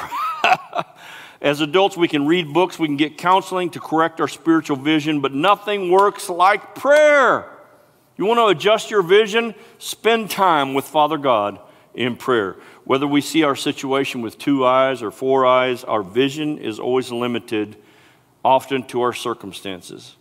As 1.41 1.61
adults, 1.61 1.97
we 1.97 2.07
can 2.07 2.27
read 2.27 2.53
books, 2.53 2.77
we 2.77 2.87
can 2.87 2.97
get 2.97 3.17
counseling 3.17 3.71
to 3.71 3.79
correct 3.79 4.21
our 4.21 4.27
spiritual 4.27 4.77
vision, 4.77 5.19
but 5.19 5.33
nothing 5.33 5.89
works 5.89 6.29
like 6.29 6.75
prayer. 6.75 7.49
You 8.17 8.25
want 8.25 8.37
to 8.37 8.45
adjust 8.45 8.91
your 8.91 9.01
vision? 9.01 9.55
Spend 9.79 10.29
time 10.29 10.75
with 10.75 10.85
Father 10.85 11.17
God 11.17 11.59
in 11.95 12.15
prayer. 12.15 12.55
Whether 12.83 13.07
we 13.07 13.21
see 13.21 13.43
our 13.43 13.55
situation 13.55 14.21
with 14.21 14.37
two 14.37 14.65
eyes 14.65 15.01
or 15.01 15.11
four 15.11 15.45
eyes, 15.45 15.83
our 15.83 16.03
vision 16.03 16.57
is 16.57 16.79
always 16.79 17.11
limited, 17.11 17.77
often 18.43 18.83
to 18.87 19.01
our 19.01 19.13
circumstances. 19.13 20.15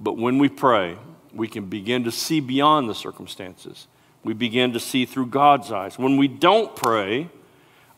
But 0.00 0.16
when 0.16 0.38
we 0.38 0.48
pray, 0.48 0.96
we 1.32 1.48
can 1.48 1.66
begin 1.66 2.04
to 2.04 2.10
see 2.10 2.40
beyond 2.40 2.88
the 2.88 2.94
circumstances. 2.94 3.86
We 4.24 4.32
begin 4.32 4.72
to 4.72 4.80
see 4.80 5.04
through 5.06 5.26
God's 5.26 5.70
eyes. 5.70 5.98
When 5.98 6.16
we 6.16 6.28
don't 6.28 6.74
pray, 6.74 7.28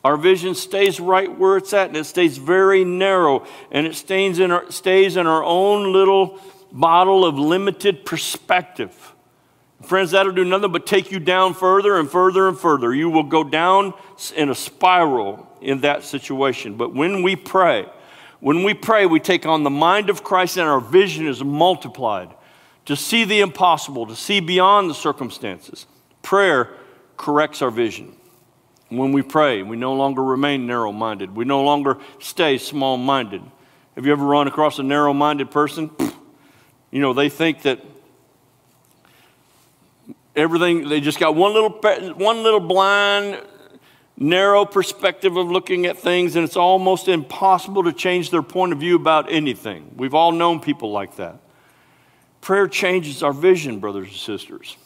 our 0.03 0.17
vision 0.17 0.55
stays 0.55 0.99
right 0.99 1.35
where 1.37 1.57
it's 1.57 1.73
at, 1.73 1.89
and 1.89 1.97
it 1.97 2.05
stays 2.05 2.37
very 2.37 2.83
narrow, 2.83 3.45
and 3.71 3.85
it 3.85 3.95
stays 3.95 4.39
in 4.39 4.51
our, 4.51 4.71
stays 4.71 5.15
in 5.15 5.27
our 5.27 5.43
own 5.43 5.93
little 5.93 6.39
bottle 6.71 7.25
of 7.25 7.37
limited 7.37 8.05
perspective. 8.05 9.13
Friends, 9.83 10.11
that'll 10.11 10.31
do 10.31 10.45
nothing 10.45 10.71
but 10.71 10.85
take 10.85 11.11
you 11.11 11.19
down 11.19 11.53
further 11.53 11.97
and 11.97 12.09
further 12.09 12.47
and 12.47 12.57
further. 12.57 12.93
You 12.93 13.09
will 13.09 13.23
go 13.23 13.43
down 13.43 13.93
in 14.35 14.49
a 14.49 14.55
spiral 14.55 15.47
in 15.61 15.81
that 15.81 16.03
situation. 16.03 16.75
But 16.75 16.93
when 16.93 17.23
we 17.23 17.35
pray, 17.35 17.87
when 18.39 18.63
we 18.63 18.73
pray, 18.73 19.05
we 19.05 19.19
take 19.19 19.45
on 19.45 19.63
the 19.63 19.69
mind 19.69 20.09
of 20.09 20.23
Christ 20.23 20.57
and 20.57 20.67
our 20.67 20.81
vision 20.81 21.27
is 21.27 21.43
multiplied 21.43 22.29
to 22.85 22.95
see 22.95 23.23
the 23.23 23.39
impossible, 23.39 24.07
to 24.07 24.15
see 24.15 24.39
beyond 24.39 24.89
the 24.89 24.95
circumstances. 24.95 25.85
Prayer 26.21 26.69
corrects 27.17 27.61
our 27.61 27.71
vision. 27.71 28.15
When 28.89 29.11
we 29.13 29.21
pray, 29.21 29.63
we 29.63 29.77
no 29.77 29.93
longer 29.93 30.23
remain 30.23 30.67
narrow 30.67 30.91
minded, 30.91 31.35
we 31.35 31.45
no 31.45 31.63
longer 31.63 31.97
stay 32.19 32.57
small 32.57 32.97
minded. 32.97 33.41
Have 33.95 34.05
you 34.05 34.11
ever 34.11 34.25
run 34.25 34.47
across 34.47 34.79
a 34.79 34.83
narrow 34.83 35.13
minded 35.13 35.51
person? 35.51 35.91
You 36.91 37.01
know, 37.01 37.13
they 37.13 37.29
think 37.29 37.61
that 37.61 37.79
everything, 40.35 40.87
they 40.89 41.01
just 41.01 41.19
got 41.19 41.35
one 41.35 41.53
little, 41.53 41.69
one 42.15 42.43
little 42.43 42.59
blind, 42.59 43.41
narrow 44.17 44.65
perspective 44.65 45.35
of 45.35 45.49
looking 45.49 45.85
at 45.85 45.97
things, 45.97 46.35
and 46.35 46.45
it's 46.45 46.57
almost 46.57 47.07
impossible 47.07 47.83
to 47.83 47.93
change 47.93 48.29
their 48.29 48.43
point 48.43 48.71
of 48.71 48.79
view 48.79 48.95
about 48.95 49.31
anything. 49.31 49.91
We've 49.95 50.13
all 50.13 50.31
known 50.31 50.59
people 50.59 50.91
like 50.91 51.15
that. 51.15 51.39
Prayer 52.39 52.67
changes 52.67 53.23
our 53.23 53.33
vision, 53.33 53.79
brothers 53.79 54.07
and 54.07 54.17
sisters, 54.17 54.77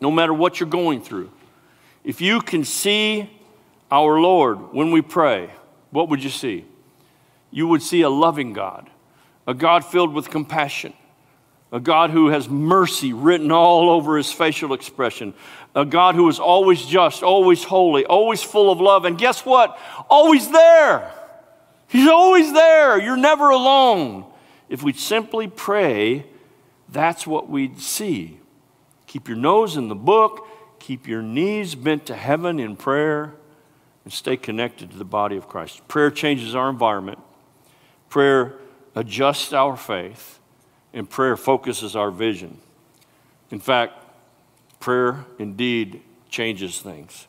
no 0.00 0.10
matter 0.10 0.32
what 0.32 0.60
you're 0.60 0.68
going 0.68 1.02
through. 1.02 1.30
If 2.04 2.20
you 2.20 2.40
can 2.40 2.64
see 2.64 3.30
our 3.90 4.20
Lord 4.20 4.72
when 4.72 4.90
we 4.90 5.02
pray, 5.02 5.50
what 5.90 6.08
would 6.08 6.22
you 6.22 6.30
see? 6.30 6.64
You 7.50 7.66
would 7.68 7.82
see 7.82 8.02
a 8.02 8.10
loving 8.10 8.52
God, 8.52 8.90
a 9.46 9.54
God 9.54 9.84
filled 9.84 10.12
with 10.12 10.30
compassion, 10.30 10.92
a 11.70 11.80
God 11.80 12.10
who 12.10 12.28
has 12.28 12.48
mercy 12.48 13.12
written 13.12 13.52
all 13.52 13.90
over 13.90 14.16
his 14.16 14.32
facial 14.32 14.72
expression, 14.72 15.34
a 15.74 15.84
God 15.84 16.14
who 16.14 16.28
is 16.28 16.40
always 16.40 16.84
just, 16.84 17.22
always 17.22 17.62
holy, 17.64 18.04
always 18.06 18.42
full 18.42 18.70
of 18.70 18.80
love, 18.80 19.04
and 19.04 19.18
guess 19.18 19.44
what? 19.44 19.78
Always 20.08 20.50
there. 20.50 21.12
He's 21.88 22.08
always 22.08 22.52
there. 22.52 23.00
You're 23.00 23.16
never 23.16 23.50
alone. 23.50 24.24
If 24.68 24.82
we 24.82 24.92
simply 24.92 25.48
pray, 25.48 26.26
that's 26.88 27.26
what 27.26 27.48
we'd 27.48 27.80
see. 27.80 28.40
Keep 29.06 29.28
your 29.28 29.38
nose 29.38 29.76
in 29.76 29.88
the 29.88 29.94
book, 29.94 30.46
keep 30.78 31.06
your 31.06 31.22
knees 31.22 31.74
bent 31.74 32.06
to 32.06 32.14
heaven 32.14 32.60
in 32.60 32.76
prayer, 32.76 33.34
and 34.04 34.12
stay 34.12 34.36
connected 34.36 34.90
to 34.90 34.96
the 34.98 35.04
body 35.04 35.36
of 35.36 35.48
Christ. 35.48 35.86
Prayer 35.88 36.10
changes 36.10 36.54
our 36.54 36.68
environment, 36.68 37.18
prayer 38.08 38.58
adjusts 38.94 39.52
our 39.52 39.76
faith, 39.76 40.40
and 40.92 41.08
prayer 41.08 41.36
focuses 41.36 41.94
our 41.94 42.10
vision. 42.10 42.58
In 43.50 43.60
fact, 43.60 43.94
prayer 44.80 45.24
indeed 45.38 46.02
changes 46.28 46.80
things. 46.80 47.26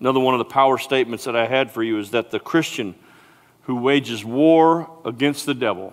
Another 0.00 0.20
one 0.20 0.34
of 0.34 0.38
the 0.38 0.44
power 0.44 0.78
statements 0.78 1.24
that 1.24 1.36
I 1.36 1.46
had 1.46 1.70
for 1.70 1.82
you 1.82 1.98
is 1.98 2.10
that 2.10 2.30
the 2.30 2.40
Christian 2.40 2.94
who 3.62 3.76
wages 3.76 4.24
war 4.24 4.90
against 5.04 5.46
the 5.46 5.54
devil 5.54 5.92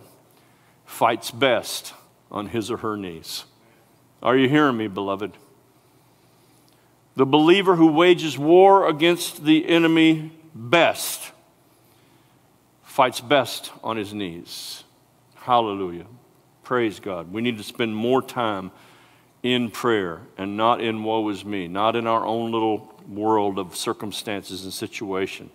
fights 0.85 1.31
best 1.31 1.93
on 2.31 2.47
his 2.47 2.69
or 2.69 2.77
her 2.77 2.97
knees. 2.97 3.45
Are 4.21 4.37
you 4.37 4.47
hearing 4.47 4.77
me, 4.77 4.87
beloved? 4.87 5.31
The 7.15 7.25
believer 7.25 7.75
who 7.75 7.87
wages 7.87 8.37
war 8.37 8.87
against 8.87 9.45
the 9.45 9.67
enemy 9.67 10.31
best 10.53 11.31
fights 12.83 13.19
best 13.19 13.71
on 13.83 13.97
his 13.97 14.13
knees. 14.13 14.83
Hallelujah. 15.35 16.05
Praise 16.63 16.99
God. 16.99 17.31
We 17.31 17.41
need 17.41 17.57
to 17.57 17.63
spend 17.63 17.95
more 17.95 18.21
time 18.21 18.71
in 19.43 19.69
prayer 19.69 20.21
and 20.37 20.55
not 20.55 20.81
in 20.81 21.03
woe 21.03 21.27
is 21.29 21.43
me, 21.43 21.67
not 21.67 21.95
in 21.95 22.07
our 22.07 22.25
own 22.25 22.51
little 22.51 22.93
world 23.07 23.59
of 23.59 23.75
circumstances 23.75 24.63
and 24.63 24.73
situation. 24.73 25.49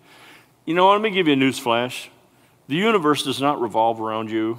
You 0.67 0.75
know, 0.75 0.91
let 0.91 1.01
me 1.01 1.11
give 1.11 1.27
you 1.27 1.33
a 1.33 1.37
news 1.37 1.59
flash. 1.59 2.11
The 2.69 2.77
universe 2.77 3.23
does 3.23 3.41
not 3.41 3.61
revolve 3.61 4.01
around 4.01 4.31
you, 4.31 4.59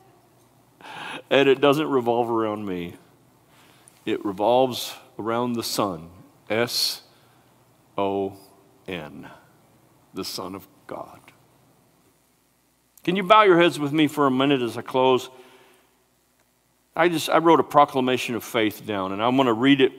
and 1.30 1.46
it 1.46 1.60
doesn't 1.60 1.86
revolve 1.86 2.30
around 2.30 2.64
me. 2.64 2.94
It 4.06 4.24
revolves 4.24 4.94
around 5.18 5.52
the 5.52 5.62
Son, 5.62 6.08
S 6.48 7.02
O 7.98 8.38
N, 8.86 9.28
the 10.14 10.24
Son 10.24 10.54
of 10.54 10.66
God. 10.86 11.20
Can 13.04 13.16
you 13.16 13.22
bow 13.22 13.42
your 13.42 13.60
heads 13.60 13.78
with 13.78 13.92
me 13.92 14.06
for 14.06 14.26
a 14.26 14.30
minute 14.30 14.62
as 14.62 14.78
I 14.78 14.82
close? 14.82 15.28
I 16.98 17.08
just 17.08 17.30
I 17.30 17.38
wrote 17.38 17.60
a 17.60 17.64
proclamation 17.64 18.34
of 18.34 18.42
faith 18.42 18.84
down, 18.84 19.12
and 19.12 19.22
I'm 19.22 19.36
going 19.36 19.46
to 19.46 19.52
read 19.52 19.80
it, 19.80 19.92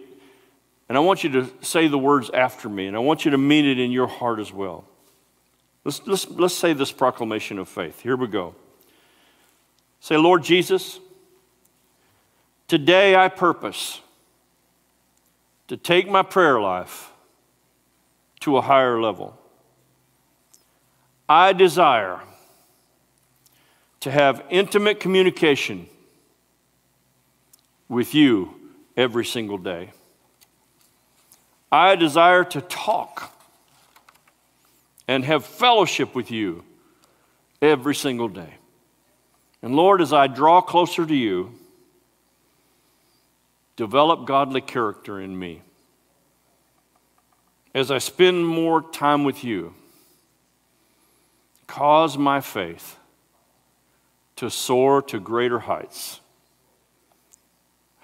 and 0.90 0.98
I 0.98 1.02
want 1.02 1.24
you 1.24 1.30
to 1.30 1.50
say 1.62 1.88
the 1.88 1.98
words 1.98 2.30
after 2.30 2.68
me, 2.68 2.88
and 2.88 2.96
I 2.96 3.00
want 3.00 3.24
you 3.24 3.32
to 3.32 3.38
mean 3.38 3.66
it 3.66 3.80
in 3.80 3.90
your 3.90 4.08
heart 4.08 4.38
as 4.38 4.52
well. 4.52 4.84
Let's, 5.86 6.06
let's, 6.06 6.30
let's 6.30 6.54
say 6.54 6.74
this 6.74 6.92
proclamation 6.92 7.58
of 7.58 7.70
faith. 7.70 8.02
Here 8.02 8.18
we 8.18 8.28
go. 8.28 8.54
Say, 10.02 10.18
Lord 10.18 10.44
Jesus, 10.44 11.00
today 12.68 13.16
I 13.16 13.30
purpose 13.30 14.02
to 15.70 15.78
take 15.78 16.10
my 16.10 16.22
prayer 16.22 16.60
life 16.60 17.14
to 18.42 18.58
a 18.58 18.62
higher 18.62 19.00
level. 19.00 19.40
I 21.30 21.54
desire 21.54 22.20
to 24.02 24.12
have 24.12 24.44
intimate 24.50 25.00
communication 25.00 25.88
with 27.90 28.14
you 28.14 28.54
every 28.96 29.26
single 29.26 29.58
day. 29.58 29.92
I 31.72 31.96
desire 31.96 32.44
to 32.46 32.62
talk 32.62 33.36
and 35.08 35.26
have 35.26 35.46
fellowship 35.46 36.16
with 36.16 36.32
you 36.32 36.64
every 37.62 37.96
single 37.96 38.30
day. 38.30 38.54
And 39.62 39.76
Lord, 39.76 40.02
as 40.02 40.14
I 40.14 40.28
draw 40.28 40.62
closer 40.62 41.06
to 41.06 41.16
you, 41.16 41.52
develop 43.76 44.26
godly 44.26 44.62
character 44.62 45.20
in 45.20 45.38
me. 45.38 45.62
As 47.74 47.92
I 47.92 47.98
spend 47.98 48.48
more 48.48 48.82
time 48.82 49.24
with 49.24 49.44
you, 49.44 49.74
cause 51.68 52.18
my 52.18 52.42
faith 52.42 52.98
to 54.38 54.50
soar 54.50 55.02
to 55.04 55.20
greater 55.20 55.60
heights. 55.60 56.20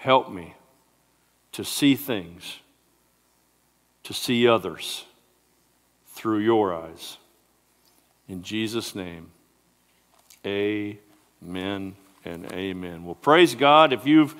Help 0.05 0.29
me 0.29 0.53
to 1.51 1.65
see 1.65 1.95
things, 1.95 2.59
to 4.03 4.13
see 4.13 4.47
others 4.47 5.03
through 6.09 6.37
your 6.37 6.75
eyes. 6.75 7.17
In 8.29 8.43
Jesus' 8.43 8.93
name, 8.93 9.31
amen 10.45 11.95
and 12.23 12.51
amen. 12.53 13.03
Well, 13.03 13.15
praise 13.15 13.55
God. 13.55 13.93
If 13.93 14.05
you've 14.05 14.35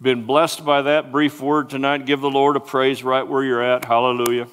been 0.00 0.24
blessed 0.24 0.64
by 0.64 0.82
that 0.82 1.10
brief 1.10 1.40
word 1.40 1.68
tonight, 1.68 2.06
give 2.06 2.20
the 2.20 2.30
Lord 2.30 2.54
a 2.54 2.60
praise 2.60 3.02
right 3.02 3.26
where 3.26 3.42
you're 3.42 3.60
at. 3.60 3.86
Hallelujah. 3.86 4.46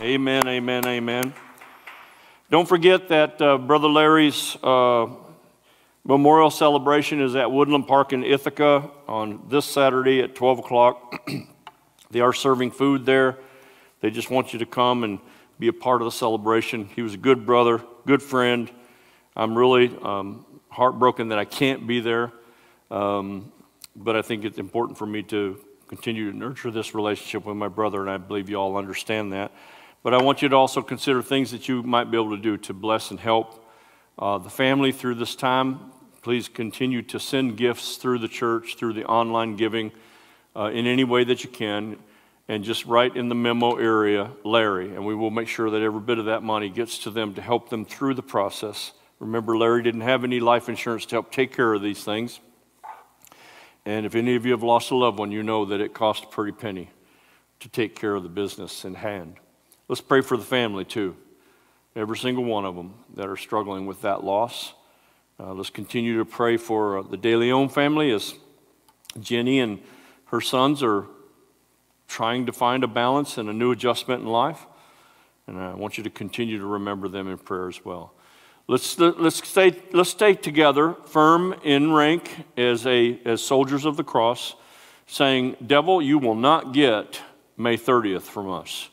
Amen, 0.00 0.48
amen, 0.48 0.84
amen. 0.84 1.32
Don't 2.50 2.68
forget 2.68 3.06
that 3.10 3.40
uh, 3.40 3.56
Brother 3.56 3.88
Larry's 3.88 4.56
uh, 4.64 5.06
Memorial 6.04 6.50
celebration 6.50 7.20
is 7.20 7.36
at 7.36 7.52
Woodland 7.52 7.86
Park 7.86 8.12
in 8.12 8.24
Ithaca 8.24 8.90
on 9.06 9.46
this 9.48 9.64
Saturday 9.64 10.20
at 10.20 10.34
12 10.34 10.58
o'clock. 10.58 11.30
they 12.10 12.18
are 12.18 12.32
serving 12.32 12.72
food 12.72 13.06
there. 13.06 13.38
They 14.00 14.10
just 14.10 14.28
want 14.28 14.52
you 14.52 14.58
to 14.58 14.66
come 14.66 15.04
and 15.04 15.20
be 15.60 15.68
a 15.68 15.72
part 15.72 16.02
of 16.02 16.06
the 16.06 16.10
celebration. 16.10 16.86
He 16.86 17.02
was 17.02 17.14
a 17.14 17.18
good 17.18 17.46
brother, 17.46 17.84
good 18.04 18.20
friend. 18.20 18.68
I'm 19.36 19.56
really 19.56 19.96
um, 20.02 20.44
heartbroken 20.70 21.28
that 21.28 21.38
I 21.38 21.44
can't 21.44 21.86
be 21.86 22.00
there, 22.00 22.32
um, 22.90 23.52
but 23.94 24.16
I 24.16 24.22
think 24.22 24.44
it's 24.44 24.58
important 24.58 24.98
for 24.98 25.06
me 25.06 25.22
to 25.22 25.64
continue 25.86 26.32
to 26.32 26.36
nurture 26.36 26.72
this 26.72 26.96
relationship 26.96 27.44
with 27.44 27.56
my 27.56 27.68
brother, 27.68 28.00
and 28.00 28.10
I 28.10 28.16
believe 28.16 28.50
you 28.50 28.56
all 28.56 28.76
understand 28.76 29.32
that. 29.34 29.52
But 30.02 30.14
I 30.14 30.20
want 30.20 30.42
you 30.42 30.48
to 30.48 30.56
also 30.56 30.82
consider 30.82 31.22
things 31.22 31.52
that 31.52 31.68
you 31.68 31.84
might 31.84 32.10
be 32.10 32.16
able 32.16 32.30
to 32.30 32.42
do 32.42 32.56
to 32.56 32.74
bless 32.74 33.12
and 33.12 33.20
help 33.20 33.64
uh, 34.18 34.38
the 34.38 34.50
family 34.50 34.90
through 34.90 35.14
this 35.14 35.36
time. 35.36 35.91
Please 36.22 36.48
continue 36.48 37.02
to 37.02 37.18
send 37.18 37.56
gifts 37.56 37.96
through 37.96 38.20
the 38.20 38.28
church, 38.28 38.76
through 38.76 38.92
the 38.92 39.04
online 39.04 39.56
giving, 39.56 39.90
uh, 40.54 40.70
in 40.72 40.86
any 40.86 41.02
way 41.02 41.24
that 41.24 41.42
you 41.42 41.50
can. 41.50 41.96
And 42.46 42.62
just 42.62 42.86
write 42.86 43.16
in 43.16 43.28
the 43.28 43.34
memo 43.34 43.74
area, 43.74 44.30
Larry, 44.44 44.94
and 44.94 45.04
we 45.04 45.16
will 45.16 45.30
make 45.30 45.48
sure 45.48 45.70
that 45.70 45.82
every 45.82 46.00
bit 46.00 46.18
of 46.18 46.26
that 46.26 46.42
money 46.42 46.68
gets 46.68 46.98
to 47.00 47.10
them 47.10 47.34
to 47.34 47.42
help 47.42 47.70
them 47.70 47.84
through 47.84 48.14
the 48.14 48.22
process. 48.22 48.92
Remember, 49.18 49.56
Larry 49.56 49.82
didn't 49.82 50.02
have 50.02 50.22
any 50.22 50.38
life 50.38 50.68
insurance 50.68 51.06
to 51.06 51.16
help 51.16 51.32
take 51.32 51.54
care 51.54 51.74
of 51.74 51.82
these 51.82 52.04
things. 52.04 52.38
And 53.84 54.06
if 54.06 54.14
any 54.14 54.36
of 54.36 54.46
you 54.46 54.52
have 54.52 54.62
lost 54.62 54.92
a 54.92 54.96
loved 54.96 55.18
one, 55.18 55.32
you 55.32 55.42
know 55.42 55.64
that 55.64 55.80
it 55.80 55.92
costs 55.92 56.24
a 56.24 56.28
pretty 56.28 56.52
penny 56.52 56.90
to 57.60 57.68
take 57.68 57.96
care 57.96 58.14
of 58.14 58.22
the 58.22 58.28
business 58.28 58.84
in 58.84 58.94
hand. 58.94 59.36
Let's 59.88 60.00
pray 60.00 60.20
for 60.20 60.36
the 60.36 60.44
family 60.44 60.84
too. 60.84 61.16
Every 61.96 62.16
single 62.16 62.44
one 62.44 62.64
of 62.64 62.76
them 62.76 62.94
that 63.14 63.28
are 63.28 63.36
struggling 63.36 63.86
with 63.86 64.02
that 64.02 64.22
loss. 64.22 64.72
Uh, 65.42 65.52
let's 65.52 65.70
continue 65.70 66.18
to 66.18 66.24
pray 66.24 66.56
for 66.56 66.98
uh, 66.98 67.02
the 67.02 67.16
De 67.16 67.34
Leon 67.34 67.68
family 67.68 68.12
as 68.12 68.34
Jenny 69.18 69.58
and 69.58 69.80
her 70.26 70.40
sons 70.40 70.84
are 70.84 71.06
trying 72.06 72.46
to 72.46 72.52
find 72.52 72.84
a 72.84 72.86
balance 72.86 73.38
and 73.38 73.48
a 73.48 73.52
new 73.52 73.72
adjustment 73.72 74.22
in 74.22 74.28
life. 74.28 74.64
And 75.48 75.58
I 75.58 75.74
want 75.74 75.98
you 75.98 76.04
to 76.04 76.10
continue 76.10 76.58
to 76.58 76.66
remember 76.66 77.08
them 77.08 77.26
in 77.26 77.38
prayer 77.38 77.66
as 77.66 77.84
well. 77.84 78.12
Let's, 78.68 78.96
let's, 79.00 79.44
stay, 79.48 79.74
let's 79.92 80.10
stay 80.10 80.34
together, 80.34 80.94
firm 81.06 81.56
in 81.64 81.92
rank 81.92 82.44
as, 82.56 82.86
a, 82.86 83.18
as 83.24 83.42
soldiers 83.42 83.84
of 83.84 83.96
the 83.96 84.04
cross, 84.04 84.54
saying, 85.08 85.56
Devil, 85.66 86.00
you 86.00 86.18
will 86.18 86.36
not 86.36 86.72
get 86.72 87.20
May 87.56 87.76
30th 87.76 88.22
from 88.22 88.48
us. 88.48 88.90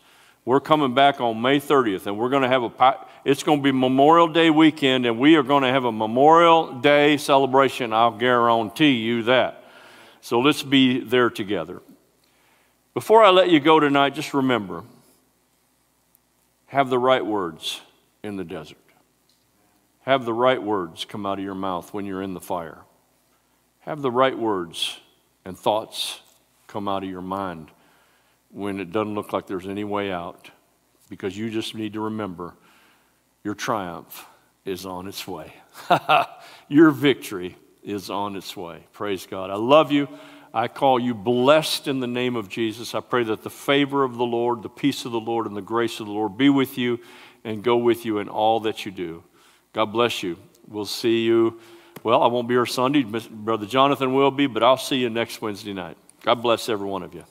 We're 0.49 0.59
coming 0.59 0.95
back 0.95 1.21
on 1.21 1.39
May 1.43 1.59
30th, 1.59 2.07
and 2.07 2.17
we're 2.17 2.29
going 2.29 2.41
to 2.41 2.47
have 2.47 2.63
a, 2.63 2.97
it's 3.23 3.43
going 3.43 3.59
to 3.59 3.63
be 3.63 3.71
Memorial 3.71 4.27
Day 4.27 4.49
weekend, 4.49 5.05
and 5.05 5.19
we 5.19 5.35
are 5.35 5.43
going 5.43 5.62
to 5.62 5.69
have 5.69 5.85
a 5.85 5.91
Memorial 5.91 6.73
Day 6.73 7.17
celebration. 7.17 7.93
I'll 7.93 8.17
guarantee 8.17 8.93
you 8.93 9.21
that. 9.25 9.63
So 10.21 10.39
let's 10.39 10.63
be 10.63 11.01
there 11.01 11.29
together. 11.29 11.83
Before 12.95 13.23
I 13.23 13.29
let 13.29 13.51
you 13.51 13.59
go 13.59 13.79
tonight, 13.79 14.15
just 14.15 14.33
remember 14.33 14.85
have 16.65 16.89
the 16.89 16.97
right 16.97 17.23
words 17.23 17.81
in 18.23 18.35
the 18.35 18.43
desert. 18.43 18.77
Have 20.01 20.25
the 20.25 20.33
right 20.33 20.63
words 20.63 21.05
come 21.05 21.27
out 21.27 21.38
of 21.38 21.45
your 21.45 21.53
mouth 21.53 21.93
when 21.93 22.07
you're 22.07 22.23
in 22.23 22.33
the 22.33 22.41
fire. 22.41 22.79
Have 23.81 24.01
the 24.01 24.09
right 24.09 24.35
words 24.35 24.99
and 25.45 25.55
thoughts 25.55 26.21
come 26.65 26.88
out 26.88 27.03
of 27.03 27.09
your 27.12 27.21
mind 27.21 27.69
when 28.51 28.79
it 28.79 28.91
doesn't 28.91 29.13
look 29.13 29.33
like 29.33 29.47
there's 29.47 29.67
any 29.67 29.83
way 29.83 30.12
out. 30.12 30.49
Because 31.09 31.38
you 31.38 31.49
just 31.49 31.75
need 31.75 31.93
to 31.93 32.01
remember 32.01 32.53
your 33.43 33.55
triumph 33.55 34.25
is 34.65 34.85
on 34.85 35.07
its 35.07 35.27
way. 35.27 35.53
your 36.67 36.91
victory 36.91 37.55
is 37.83 38.09
on 38.09 38.35
its 38.35 38.55
way. 38.55 38.85
Praise 38.93 39.25
God. 39.25 39.49
I 39.49 39.55
love 39.55 39.91
you. 39.91 40.07
I 40.53 40.67
call 40.67 40.99
you 40.99 41.13
blessed 41.13 41.88
in 41.88 41.99
the 41.99 42.07
name 42.07 42.35
of 42.35 42.49
Jesus. 42.49 42.95
I 42.95 43.01
pray 43.01 43.23
that 43.25 43.43
the 43.43 43.49
favor 43.49 44.03
of 44.03 44.17
the 44.17 44.25
Lord, 44.25 44.63
the 44.63 44.69
peace 44.69 45.05
of 45.05 45.12
the 45.12 45.19
Lord, 45.19 45.45
and 45.45 45.55
the 45.55 45.62
grace 45.62 45.99
of 45.99 46.07
the 46.07 46.12
Lord 46.12 46.38
be 46.38 46.49
with 46.49 46.77
you 46.77 46.99
and 47.43 47.63
go 47.63 47.77
with 47.77 48.05
you 48.05 48.19
in 48.19 48.29
all 48.29 48.59
that 48.62 48.85
you 48.85 48.91
do. 48.91 49.23
God 49.73 49.85
bless 49.85 50.23
you. 50.23 50.38
We'll 50.67 50.85
see 50.85 51.23
you. 51.23 51.59
Well, 52.03 52.23
I 52.23 52.27
won't 52.27 52.47
be 52.47 52.55
here 52.55 52.65
Sunday. 52.65 53.03
Brother 53.03 53.65
Jonathan 53.65 54.13
will 54.13 54.31
be, 54.31 54.47
but 54.47 54.63
I'll 54.63 54.77
see 54.77 54.97
you 54.97 55.09
next 55.09 55.41
Wednesday 55.41 55.73
night. 55.73 55.97
God 56.23 56.41
bless 56.41 56.67
every 56.69 56.88
one 56.88 57.03
of 57.03 57.13
you. 57.13 57.23